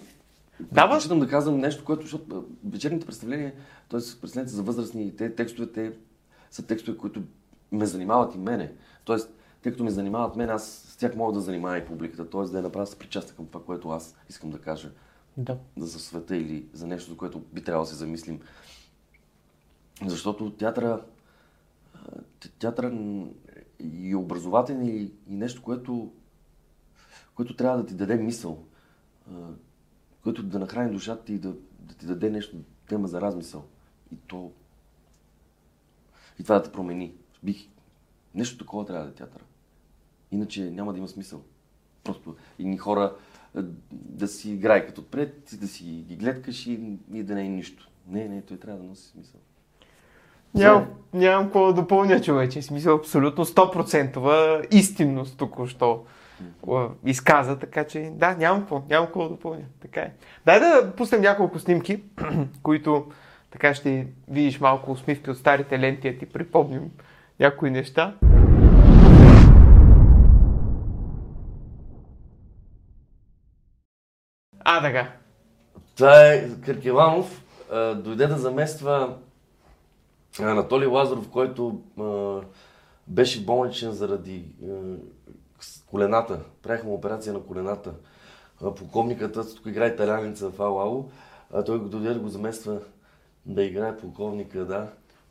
[0.60, 3.52] Дава- предпочитам да казвам нещо, което, защото вечерните представления,
[3.90, 4.00] т.е.
[4.20, 5.92] представленията за възрастни, те текстовете
[6.50, 7.22] са текстове, които
[7.72, 8.72] ме занимават и мене.
[9.04, 12.42] Тоест, тъй като ме занимават мен, аз с тях мога да занимая и публиката, т.е.
[12.42, 14.90] да я направя съпричастна към това, което аз искам да кажа
[15.36, 15.58] Да.
[15.76, 18.40] за света или за нещо, за което би трябвало да се замислим.
[20.06, 21.02] Защото театъра,
[22.58, 22.98] театъра
[23.80, 26.12] и образователен и, и нещо, което,
[27.34, 28.64] което трябва да ти даде мисъл,
[30.22, 32.56] което да нахрани душата ти и да, да ти даде нещо,
[32.88, 33.64] тема за размисъл.
[34.12, 34.52] И то...
[36.38, 37.12] И това да те промени.
[37.42, 37.68] Бих...
[38.34, 39.42] Нещо такова трябва да е театъра.
[40.30, 41.42] Иначе няма да има смисъл.
[42.04, 43.16] Просто едни хора
[43.54, 47.48] а, да си играе като отпред, да си ги гледкаш и, и да не е
[47.48, 47.90] нищо.
[48.08, 49.40] Не, не, той трябва да носи смисъл.
[50.54, 52.62] Нямам, нямам какво да допълня, човече.
[52.62, 56.04] Смисъл абсолютно 100% истинност току-що
[57.04, 59.64] изказа, така че да, нямам какво, нямам какво да допълня.
[59.80, 60.12] Така е.
[60.44, 62.02] Дай да пуснем няколко снимки,
[62.62, 63.06] които
[63.56, 66.90] така ще видиш малко усмивки от старите ленти, да ти припомним
[67.40, 68.14] някои неща.
[74.60, 75.12] А, така.
[75.96, 77.44] Това е Къркеланов.
[77.72, 79.16] а, Дойде да замества
[80.40, 82.40] Анатолий Лазаров, който а,
[83.06, 84.96] беше болничен заради а,
[85.90, 86.40] колената.
[86.62, 87.94] Правихме операция на колената.
[88.64, 91.04] А, Полковникът, тук играе италянеца в Алао,
[91.54, 92.78] а той го дойде да го замества
[93.46, 94.86] да играе полковника, да.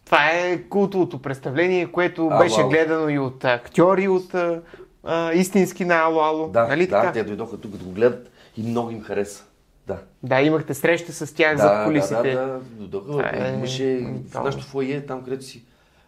[0.05, 2.69] Това е култовото представление, което Ало, беше ало.
[2.69, 4.61] гледано и от актьори, от а,
[5.03, 6.47] а, истински на Ало Ало.
[6.47, 7.11] Да, нали да, така?
[7.11, 9.43] те дойдоха тук да го гледат и много им хареса.
[9.87, 9.97] Да.
[10.23, 12.15] Да, имахте среща с тях Да, зад кулисите.
[12.31, 12.59] да, да, да.
[12.87, 13.31] Дойдоха.
[13.33, 14.45] Е Имаше в уникално.
[14.45, 15.63] нашото фойе, там където си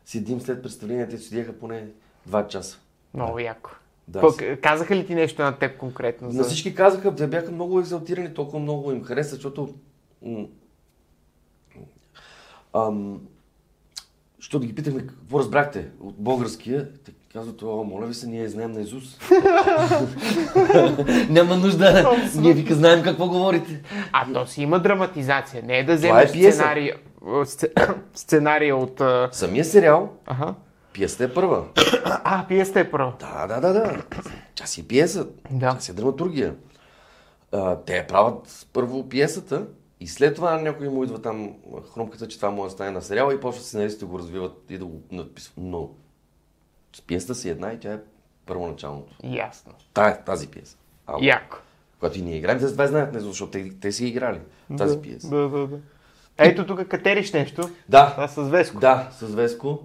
[0.05, 1.85] седим след представлението, те седяха поне
[2.25, 2.77] два часа.
[3.13, 3.69] Много яко.
[4.07, 4.21] Да.
[4.21, 6.29] Пък, казаха ли ти нещо на теб конкретно?
[6.29, 9.69] На всички казаха, те бяха много екзалтирани, толкова много им хареса, защото...
[12.75, 13.19] Ам,
[14.37, 18.71] защото ги питахме какво разбрахте от българския, те казват, о, моля ви се, ние знаем
[18.71, 19.19] на Изус.
[21.29, 23.81] Няма нужда, ние вика знаем какво говорите.
[24.11, 25.63] А то си има драматизация.
[25.63, 26.57] Не е да е вземеш пиеса.
[26.57, 29.01] сценария, сце- сценария от...
[29.31, 30.53] Самия сериал, Ага.
[30.93, 31.63] пиесата е първа.
[32.23, 33.13] А, пиеста е първа.
[33.19, 34.01] Да, да, да, да.
[34.55, 35.27] Тя си е пиеса.
[35.51, 35.73] Да.
[35.73, 36.55] Тя си е драматургия.
[37.51, 39.65] А, те правят първо пиесата
[39.99, 41.55] и след това някой му идва там
[41.93, 44.85] хрумката, че това може да стане на сериала и почва сценаристите го развиват и да
[44.85, 45.57] го надписват.
[45.57, 45.89] Но
[47.07, 47.99] пиесата си една и тя е
[48.45, 49.15] първоначалното.
[49.23, 49.73] Ясно.
[49.93, 50.77] Та, тази пиеса.
[51.07, 51.57] А, Яко.
[51.99, 54.39] Когато и ние играем, те това знаят, не, защото те, те си играли
[54.77, 55.29] тази пиеса.
[55.29, 55.79] Да, да, да.
[56.37, 57.69] Ето тук катериш нещо.
[57.89, 58.79] Да, Това с Веско.
[58.79, 59.79] да, с Веско.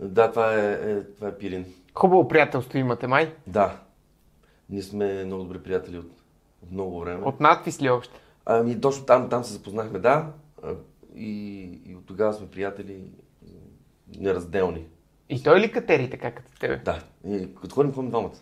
[0.00, 1.64] Да, това е, е, това е Пирин.
[1.94, 3.34] Хубаво приятелство имате, май.
[3.46, 3.76] Да.
[4.70, 6.10] Ние сме много добри приятели от,
[6.62, 7.24] от много време.
[7.24, 8.20] От надпис ли още?
[8.50, 10.32] Ами точно там, там се запознахме, да.
[11.14, 13.04] И, и от тогава сме приятели
[14.18, 14.86] неразделни.
[15.28, 16.82] И той ли катери така като тебе?
[16.84, 17.02] Да.
[17.26, 18.36] И, като ходим, ходим двамата.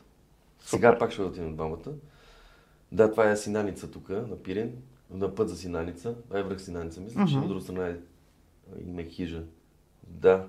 [0.61, 1.93] Сега пак ще отидем двамата.
[2.93, 4.73] Да, това е Синаница тук, на Пирен.
[5.11, 6.15] На път за Синаница.
[6.29, 7.01] Това е връх Синаница.
[7.01, 7.97] Мисля, че от друга страна е,
[8.87, 9.43] има хижа.
[10.03, 10.47] Да.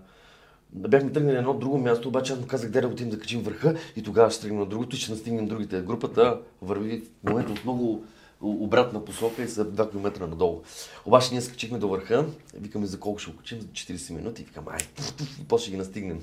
[0.69, 3.75] Бяхме тръгнали на едно друго място, обаче аз му казах, да отидем да качим върха
[3.95, 5.81] и тогава ще тръгнем на другото и ще настигнем другите.
[5.81, 8.05] Групата върви в момента в много
[8.41, 10.61] обратна посока и са 2 км надолу.
[11.05, 14.45] Обаче ние скачихме до върха, викаме за колко ще го качим, за 40 минути и
[14.45, 14.79] викаме, ай,
[15.41, 16.19] и после ще ги настигнем.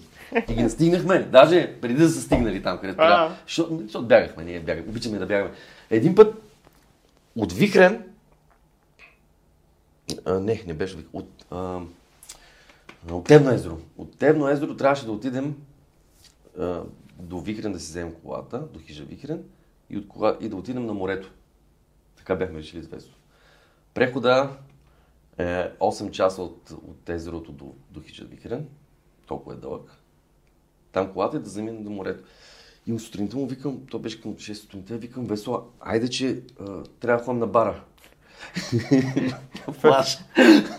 [0.49, 3.37] И ги настигнахме, даже преди да са стигнали там, където трябва.
[3.47, 5.53] Защото, защото бягахме, ние бягаме, обичаме да бягаме.
[5.91, 6.35] Един път
[7.37, 8.05] от Вихрен,
[10.25, 11.81] а, не, не беше Вихрен, от, а,
[13.11, 13.79] от Темно езеро.
[13.99, 15.57] От Темно езеро трябваше да отидем
[16.59, 16.83] а,
[17.19, 19.43] до Вихрен да си вземем колата, до хижа Вихрен
[19.91, 21.31] и, от кола, и да отидем на морето.
[22.25, 23.13] Така бяхме решили с Весо.
[23.95, 24.51] Прехода
[25.39, 28.69] е 8 часа от, от езерото до, до хижа Вихрен.
[29.27, 29.91] Толкова е дълъг.
[30.93, 32.25] Там колата е да заминем до морето.
[32.87, 37.19] И сутринта му викам, то беше към 6 сутринта, викам, Весо, айде, че а, трябва
[37.19, 37.85] да ходим на бара.
[39.67, 40.19] на плаж.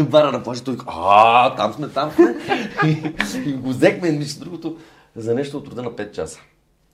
[0.10, 0.62] Бара на плаж.
[0.62, 2.36] Той а, там сме, там сме.
[2.86, 3.14] и,
[3.50, 4.78] и го взехме, между другото,
[5.16, 6.40] за нещо от рода на 5 часа.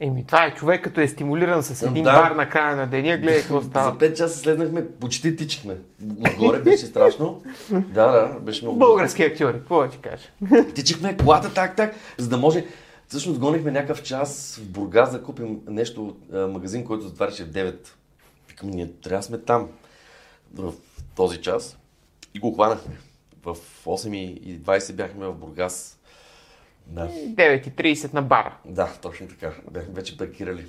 [0.04, 2.12] Еми, това е човек, като е стимулиран с един Да.
[2.14, 3.98] бар на края на деня, гледай какво За става.
[3.98, 5.78] 5 часа слезнахме, почти тичахме.
[6.30, 7.44] Отгоре беше страшно.
[7.72, 8.80] Да, да, беше много.
[8.80, 10.28] Български актьори, какво да ти кажа?
[10.76, 12.66] Тичахме колата так, так, за да може.
[13.08, 17.76] Всъщност гонихме някакъв час в Бургас да купим нещо от магазин, който затваряше в 9.
[18.50, 19.68] Викам, ние трябва да сме там
[20.54, 20.74] в
[21.16, 21.78] този час.
[22.34, 22.98] И го хванахме.
[23.44, 25.98] В 8.20 бяхме в Бургас.
[26.92, 27.08] Да.
[27.08, 28.58] 9.30 на бара.
[28.66, 29.52] Да, точно така.
[29.72, 30.66] Бяхме вече паркирали.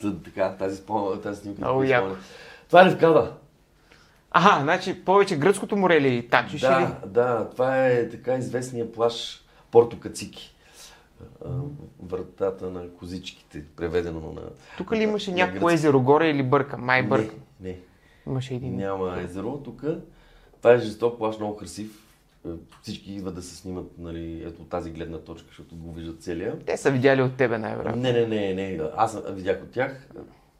[0.00, 1.60] Та- Така, тази, спомена, тази снимка.
[1.60, 2.16] Много яко.
[2.66, 3.32] Това е Левкада.
[4.30, 6.68] Ага, значи повече гръцкото море ли тачиш или?
[6.70, 10.54] Да, да, това е така известния плаш Порто Кацики.
[12.02, 14.40] Вратата на козичките, преведено на...
[14.76, 16.84] Тук ли имаше някакво езеро горе или бъркам?
[16.84, 17.38] Май Не, бъркам.
[17.60, 17.76] не,
[18.26, 18.76] Имаше един.
[18.76, 19.82] няма езеро тук.
[20.58, 22.04] Това е жесток плаш, много красив.
[22.82, 26.58] Всички идват да се снимат, нали, ето от тази гледна точка, защото го виждат целия.
[26.58, 28.02] Те са видяли от тебе най-вероятно.
[28.02, 28.80] Не, не, не, не.
[28.96, 30.08] Аз видях от тях.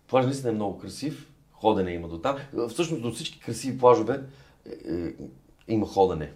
[0.08, 1.28] Плаж наистина е много красив.
[1.52, 2.36] Ходене има до там.
[2.68, 4.20] Всъщност до всички красиви плажове
[4.66, 5.12] е, е,
[5.68, 6.32] има ходене.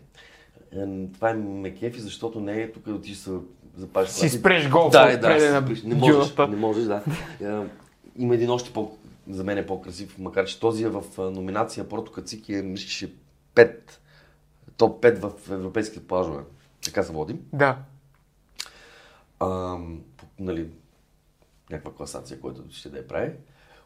[0.73, 3.31] Е, Това е ме кефи, защото не е тук да ти се
[3.77, 4.09] запаш.
[4.09, 7.03] Си спреш голфа да, е, отпреде да, на не можеш, не можеш, да.
[7.43, 7.67] Е,
[8.17, 8.97] Има един още по,
[9.31, 13.13] за мен е по-красив, макар че този е в номинация Порто Кацики е, мисля, че
[13.55, 13.75] 5,
[14.77, 16.43] топ 5 в европейските плажове.
[16.85, 17.79] Така се водим Да.
[19.41, 19.79] а,
[20.39, 20.71] нали,
[21.71, 23.33] някаква класация, която ще да я прави.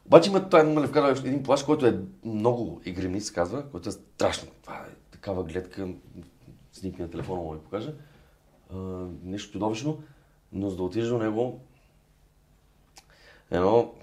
[0.06, 3.92] Обаче има, той има вкара един плаш, който е много игремни, се казва, който е
[3.92, 4.48] страшно.
[4.62, 5.88] Това е такава гледка,
[6.72, 7.94] снимки на телефона му ви покажа.
[8.74, 8.76] А,
[9.22, 10.02] нещо чудовищно,
[10.52, 11.60] но за да отидеш до него,
[13.50, 13.94] едно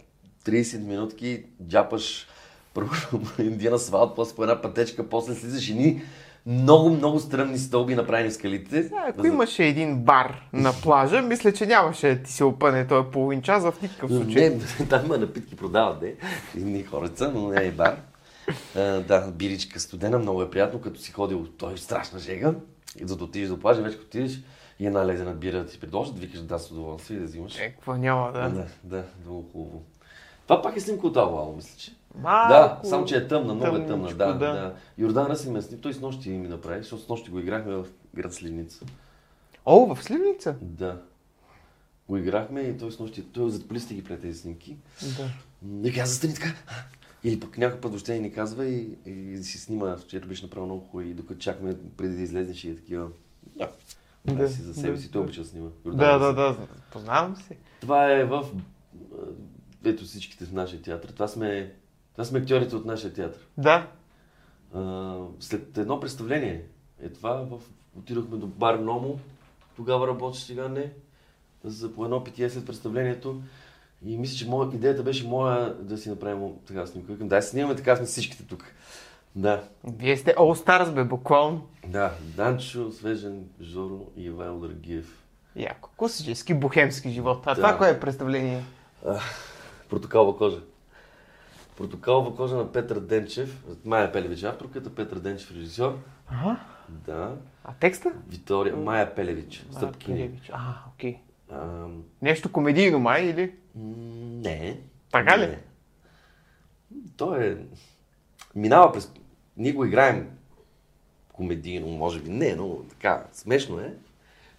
[0.45, 2.27] 30 минутки джапаш
[2.73, 2.91] първо
[3.39, 6.01] един асфалт, после по една пътечка, после слизаш и ни
[6.45, 8.89] много, много стръмни стълби направени в скалите.
[9.07, 13.41] Ако имаше един бар на плажа, мисля, че нямаше да ти се опъне този половин
[13.41, 14.49] час в никакъв случай.
[14.49, 16.15] Не, там напитки продават, де.
[16.57, 17.95] Едни хореца, но не е бар.
[18.75, 22.53] А, да, биричка студена, много е приятно, като си ходил, той е страшна жега.
[22.99, 24.39] И за да отидеш до плажа, вече отидеш
[24.79, 27.59] и една лезена бира да ти предложат, викаш да с удоволствие и да взимаш.
[27.59, 28.49] Е, какво няма, да.
[28.49, 29.83] Да, да, много хубаво.
[30.47, 31.91] Това пак е снимка от Албала, мисля, че.
[32.15, 32.53] Малко...
[32.53, 34.07] Да, само че е тъмна, много е тъмна.
[34.07, 34.37] Да, да.
[34.37, 34.75] да.
[34.97, 37.85] Йордан Ръси ме сни, той с нощи ми направи, защото с нощи го играхме в
[38.15, 38.85] град Сливница.
[39.65, 40.55] О, в Сливница?
[40.61, 41.01] Да.
[42.09, 44.77] Го играхме и той с нощи, той зад полиците ги плете тези снимки.
[45.01, 45.29] Да.
[45.89, 46.53] И каза, стани така.
[47.23, 50.81] Или пък някой път въобще ни казва и, и си снима, вчера беше направил много
[50.81, 53.07] хубаво и докато чакаме преди да излезнеш и е такива.
[53.55, 53.71] Да.
[54.25, 55.69] Да, си за себе да, си, той обича да снима.
[55.85, 56.57] Да, да, да.
[56.91, 57.57] Познавам се.
[57.81, 58.45] Това е в...
[59.85, 61.09] Ето всичките в нашия театър.
[61.09, 61.73] Това сме,
[62.13, 63.47] това сме актьорите от нашия театър.
[63.57, 63.87] Да.
[64.75, 66.63] А, след едно представление
[67.01, 67.59] е това, в...
[67.99, 69.19] отидохме до бар Номо,
[69.75, 70.91] тогава работеше, сега не,
[71.63, 73.41] за по едно питие след представлението.
[74.05, 77.13] И мисля, че моя, идеята беше моя да си направим така снимка.
[77.13, 78.63] Дай снимаме така сме всичките тук.
[79.35, 81.67] Да, Вие сте All Stars, бе, буквално.
[81.87, 82.13] да.
[82.21, 85.23] Данчо, Свежен, Жоро и Ивайло Драгиев.
[85.55, 85.89] Яко.
[85.97, 87.43] Класически бухемски живот.
[87.45, 87.55] А Да.
[87.55, 88.63] това кое е представление?
[89.89, 90.61] Протоколва кожа.
[91.83, 93.63] Протоколва кожа на Петър Денчев.
[93.85, 95.97] Майя Пелевич авторката, Петър Денчев режисьор.
[96.27, 96.59] Ага.
[96.89, 97.35] Да.
[97.63, 98.13] А текста?
[98.27, 100.17] Витория, Майя Пелевич, Стъпкини.
[100.17, 100.49] Пелевич.
[100.53, 101.19] А, окей.
[101.51, 101.85] А,
[102.21, 103.55] Нещо комедийно май или?
[103.75, 104.79] не.
[105.11, 105.47] Така ли?
[105.47, 105.59] Не.
[107.17, 107.65] То е...
[108.55, 109.11] Минава през...
[109.57, 110.29] Ние го играем
[111.33, 112.29] комедийно, може би.
[112.29, 113.93] Не, но така, смешно е.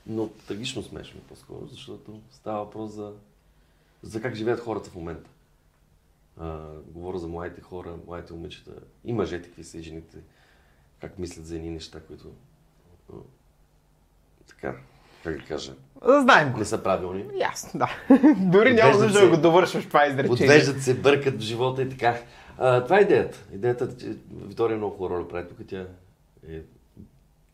[0.07, 3.12] Но трагично смешно е по-скоро, защото става въпрос за,
[4.03, 5.31] за как живеят хората в момента.
[6.41, 8.72] А, говоря за младите хора, младите момичета
[9.05, 10.18] и мъжете, какви са и жените,
[11.01, 12.32] как мислят за едни неща, които
[13.12, 13.16] а,
[14.49, 14.76] така,
[15.24, 16.59] как да кажа, знаем го.
[16.59, 17.24] не са правилни.
[17.35, 17.91] Ясно, да.
[18.37, 20.28] Дори няма нужда да го довършваш това изречение.
[20.28, 22.20] Подвеждат се, бъркат в живота и така.
[22.59, 23.45] А, това е идеята.
[23.53, 25.59] Идеята че Виктория много хубава роля прави тук.
[25.66, 25.87] Тя
[26.49, 26.61] е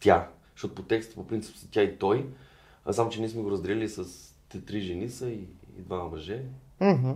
[0.01, 0.29] тя.
[0.55, 2.27] Защото по текст, по принцип са тя и той.
[2.85, 4.05] А само, че ние сме го разделили с
[4.49, 6.43] те три жени са и, и двама мъже.
[6.81, 7.11] Мгм.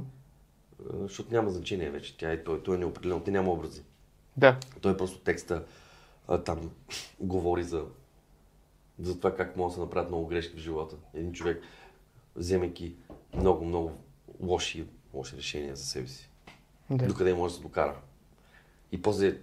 [0.92, 2.16] Защото няма значение вече.
[2.16, 2.62] Тя и той.
[2.62, 3.20] Той е неопределено.
[3.20, 3.82] Те няма образи.
[4.36, 4.56] Да.
[4.80, 5.64] Той е просто текста
[6.28, 6.70] а, там
[7.20, 7.84] говори за,
[8.98, 10.96] за това как могат да се направят много грешки в живота.
[11.14, 11.62] Един човек,
[12.36, 12.94] вземайки
[13.34, 13.92] много, много
[14.40, 16.30] лоши, лоши решения за себе си.
[16.90, 17.06] Да.
[17.06, 17.96] Докъде може да се докара.
[18.92, 19.38] И после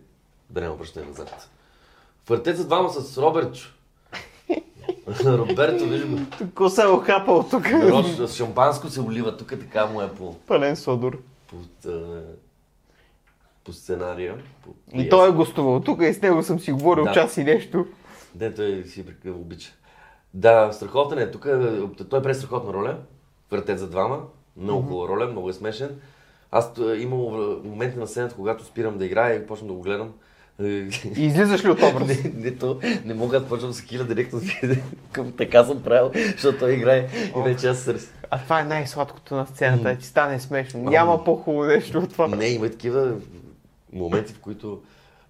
[0.49, 1.49] да няма връщане назад.
[2.27, 3.73] Въртете за двама с Робертчо.
[5.25, 6.17] Роберто, виж го.
[6.37, 7.71] Тук се е охапал тук.
[7.71, 9.37] Нарочно, с шампанско се олива.
[9.37, 11.21] Тук така му е по, Пълен содор.
[11.51, 12.21] По, а,
[13.63, 14.35] по сценария.
[14.63, 17.13] По И той е гостувал тук и с него съм си говорил Да.
[17.13, 17.85] час и нещо.
[18.39, 19.71] Не, той си обича.
[20.33, 21.31] Да, страхотен е.
[21.31, 22.97] Тук е- той е през страхотна роля.
[23.51, 24.19] Въртет за двама.
[24.57, 25.89] Много хубава роля, много е смешен.
[26.51, 27.19] Аз т- имам
[27.63, 30.13] моменти на сцената, когато спирам да играя и почвам да го гледам.
[30.59, 32.07] е, И излизаш ли от образ?
[32.23, 34.41] не, не, то, не мога да почвам се киля директно.
[35.11, 37.95] към така съм правил, защото той играе и вече аз се.
[38.33, 40.79] А това е най-сладкото на сцената, е, ти стане смешно.
[40.79, 42.27] Няма по-хубаво нещо от това.
[42.27, 43.13] Не, има такива
[43.93, 44.81] моменти, в които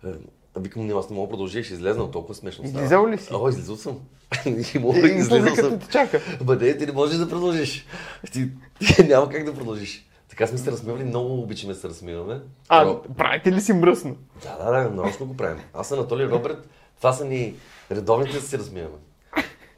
[0.07, 0.09] е,
[0.57, 2.79] викам, не, аз не мога да продължа, ще излезна, толкова смешно става.
[2.79, 3.29] Излизал ли си?
[3.33, 3.99] О, излизал съм.
[4.45, 5.79] И мога, И излизал съм.
[5.79, 6.21] те чака.
[6.59, 7.85] Не, ти не можеш да продължиш.
[8.31, 8.49] Ти,
[8.95, 10.05] ти няма как да продължиш.
[10.29, 12.41] Така сме се разсмивали, много обичаме да се разсмиваме.
[12.69, 14.15] А, Но- правите ли си мръсно?
[14.43, 15.61] Да, да, да, нарочно го правим.
[15.73, 17.55] Аз, Анатолий Роберт, това са ни
[17.91, 18.95] редовните да се разсмиваме.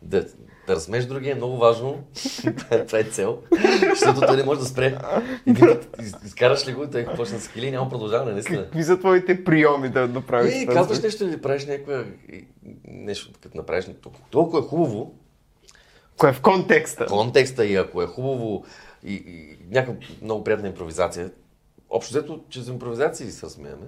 [0.01, 0.25] Да,
[0.67, 2.03] да разсмеш другия е много важно.
[2.85, 3.39] това, е, цел.
[3.89, 4.97] Защото той не може да спре.
[5.47, 8.63] Един път из- изкараш ли го, той почне да се хили и няма продължаване, наистина.
[8.63, 12.03] Какви са твоите приеми да направиш И казваш нещо или правиш някаква...
[12.29, 12.45] и-
[12.85, 15.13] Нещо, като направиш толкова, толкова е хубаво,
[16.17, 17.05] Кое е в контекста?
[17.05, 18.63] контекста и ако е хубаво
[19.03, 21.31] и, и някаква много приятна импровизация,
[21.89, 23.85] общо взето, чрез импровизации се разсмеяме.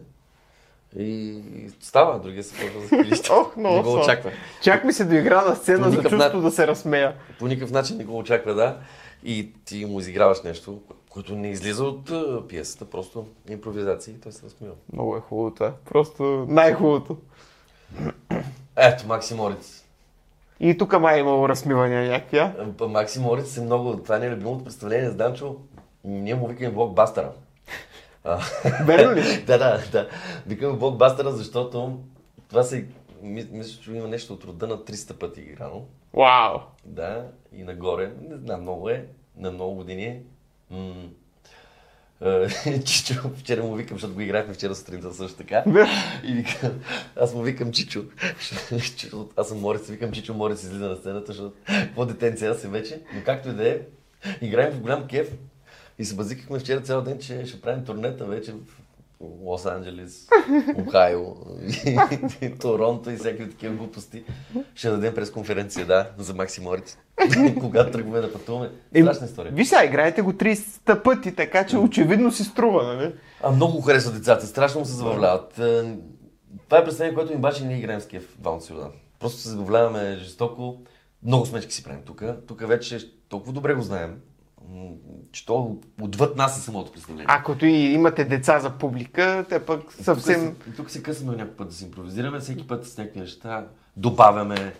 [1.00, 1.42] И,
[1.80, 3.34] става, другия се почва да скрища.
[3.34, 4.32] Ох, много Не го очаква.
[4.62, 6.42] Чак ми се доигра на сцена за никакъв чувство начин.
[6.42, 7.14] да се разсмея.
[7.40, 8.78] По никакъв начин не го очаква, да.
[9.24, 12.12] И ти му изиграваш нещо, което не излиза от
[12.48, 14.74] пиесата, просто импровизация и той се разсмива.
[14.94, 15.74] Много е хубаво това.
[15.86, 17.18] Просто най-хубавото.
[18.78, 19.86] Ето, Макси Морец.
[20.60, 22.54] И тук май е имало разсмивания някакви, а?
[22.88, 23.98] Макси Морец е много...
[23.98, 25.56] Това не е любимото представление с Данчо.
[26.04, 27.32] Ние му викаме блокбастера.
[28.86, 29.44] Верно ли?
[29.48, 30.10] да, да, да.
[30.48, 32.00] Викаме блокбастера, защото
[32.50, 32.86] това се...
[33.22, 35.86] ми- Мисля, че има нещо от рода на 300 пъти играно.
[36.14, 36.60] Вау!
[36.86, 38.12] Да, и нагоре.
[38.30, 39.06] Не знам, много е.
[39.38, 40.22] На много години е.
[40.72, 40.94] М-
[42.22, 42.48] а,
[42.86, 45.64] Чичо, вчера му викам, защото го играхме вчера сутринта също така.
[46.24, 46.72] И викам,
[47.22, 48.04] аз му викам Чичо.
[48.84, 52.68] Чичо, аз съм Морец, викам Чичо Морец излиза на сцената, защото какво детенция аз си
[52.68, 53.02] вече.
[53.16, 53.80] Но както и да е,
[54.42, 55.32] играем в голям кеф.
[56.00, 58.82] И се базикахме вчера цял ден, че ще правим турнета вече в
[59.22, 60.28] Лос Анджелес,
[60.78, 61.36] Охайо,
[62.62, 64.24] Торонто и всякакви такива глупости.
[64.76, 66.98] Ще дадем пресконференция, да, за Макси Морец.
[67.60, 68.72] Когато тръгваме да пътуваме.
[69.02, 69.52] Страшна история.
[69.52, 73.14] Виж сега, играете го 30 пъти, така че очевидно си струва, нали?
[73.44, 75.60] А много харесват децата, страшно му се забавляват.
[75.60, 75.96] Е,
[76.70, 78.08] Това е представление, което ми бачи ние играем с
[78.42, 78.92] Ваун Сюрдан.
[79.20, 80.78] Просто се забавляваме жестоко.
[81.24, 82.24] Много смечки си правим тук.
[82.48, 84.22] Тук вече толкова добре го знаем,
[85.32, 87.26] че то отвъд нас е самото представление.
[87.30, 90.56] А като и имате деца за публика, те пък съвсем...
[90.56, 93.68] Тук, се, тук се късаме някой път да си импровизираме, всеки път с някакви неща,
[93.98, 94.74] добавяме,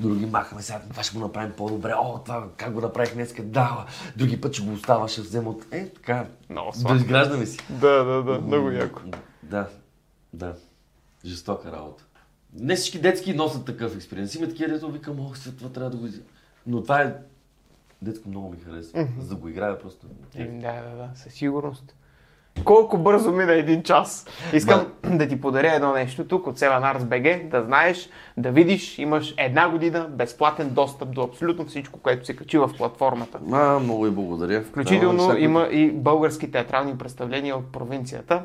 [0.00, 3.86] други махаме, сега това ще го направим по-добре, о, това как го направих днес, да,
[4.16, 5.66] други път ще го остава, ще взема от...
[5.70, 6.96] Е, така, Много да сладко.
[6.96, 7.58] изграждаме си.
[7.70, 9.00] Да, да, да, много яко.
[9.42, 9.68] Да,
[10.32, 10.54] да.
[11.24, 12.04] Жестока работа.
[12.54, 14.34] Не всички детски носят такъв експериенс.
[14.34, 16.06] Има такива, дето викам, ох, след това трябва да го...
[16.06, 16.22] из-»
[16.66, 17.14] Но това е...
[18.02, 19.08] Детско много ми харесва.
[19.18, 20.06] За да го играя просто...
[20.36, 21.96] Да, да, да, със сигурност.
[22.64, 24.26] Колко бързо мина един час.
[24.52, 28.98] Искам да ти подаря едно нещо тук от Seven Arts BG, да знаеш, да видиш,
[28.98, 33.40] имаш една година безплатен достъп до абсолютно всичко, което се качи в платформата.
[33.52, 34.62] А, много ви благодаря.
[34.62, 38.42] Включително Да, има и български театрални представления от провинцията.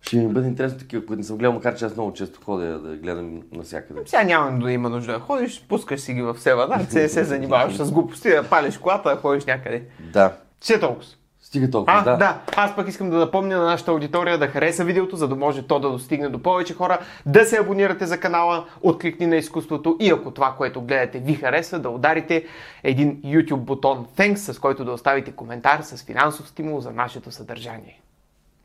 [0.00, 2.78] Ще ми бъде интересно такива, които не съм гледал, макар че аз много често ходя
[2.78, 4.00] да гледам навсякъде.
[4.06, 7.76] Сега няма да има нужда да ходиш, пускаш си ги в Arts, не се занимаваш
[7.76, 9.82] с глупости, да палиш колата, да ходиш някъде.
[10.12, 10.32] Да.
[10.60, 11.04] Все толкова.
[11.46, 12.10] Стига толкова, А, да.
[12.10, 12.16] да.
[12.16, 12.40] да.
[12.56, 15.80] Аз пък искам да напомня на нашата аудитория да хареса видеото, за да може то
[15.80, 20.30] да достигне до повече хора, да се абонирате за канала, откликни на изкуството и ако
[20.30, 22.46] това, което гледате ви хареса, да ударите
[22.82, 28.00] един YouTube бутон Thanks, с който да оставите коментар с финансов стимул за нашето съдържание.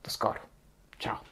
[0.03, 0.39] До скоро.
[1.01, 1.30] Chao.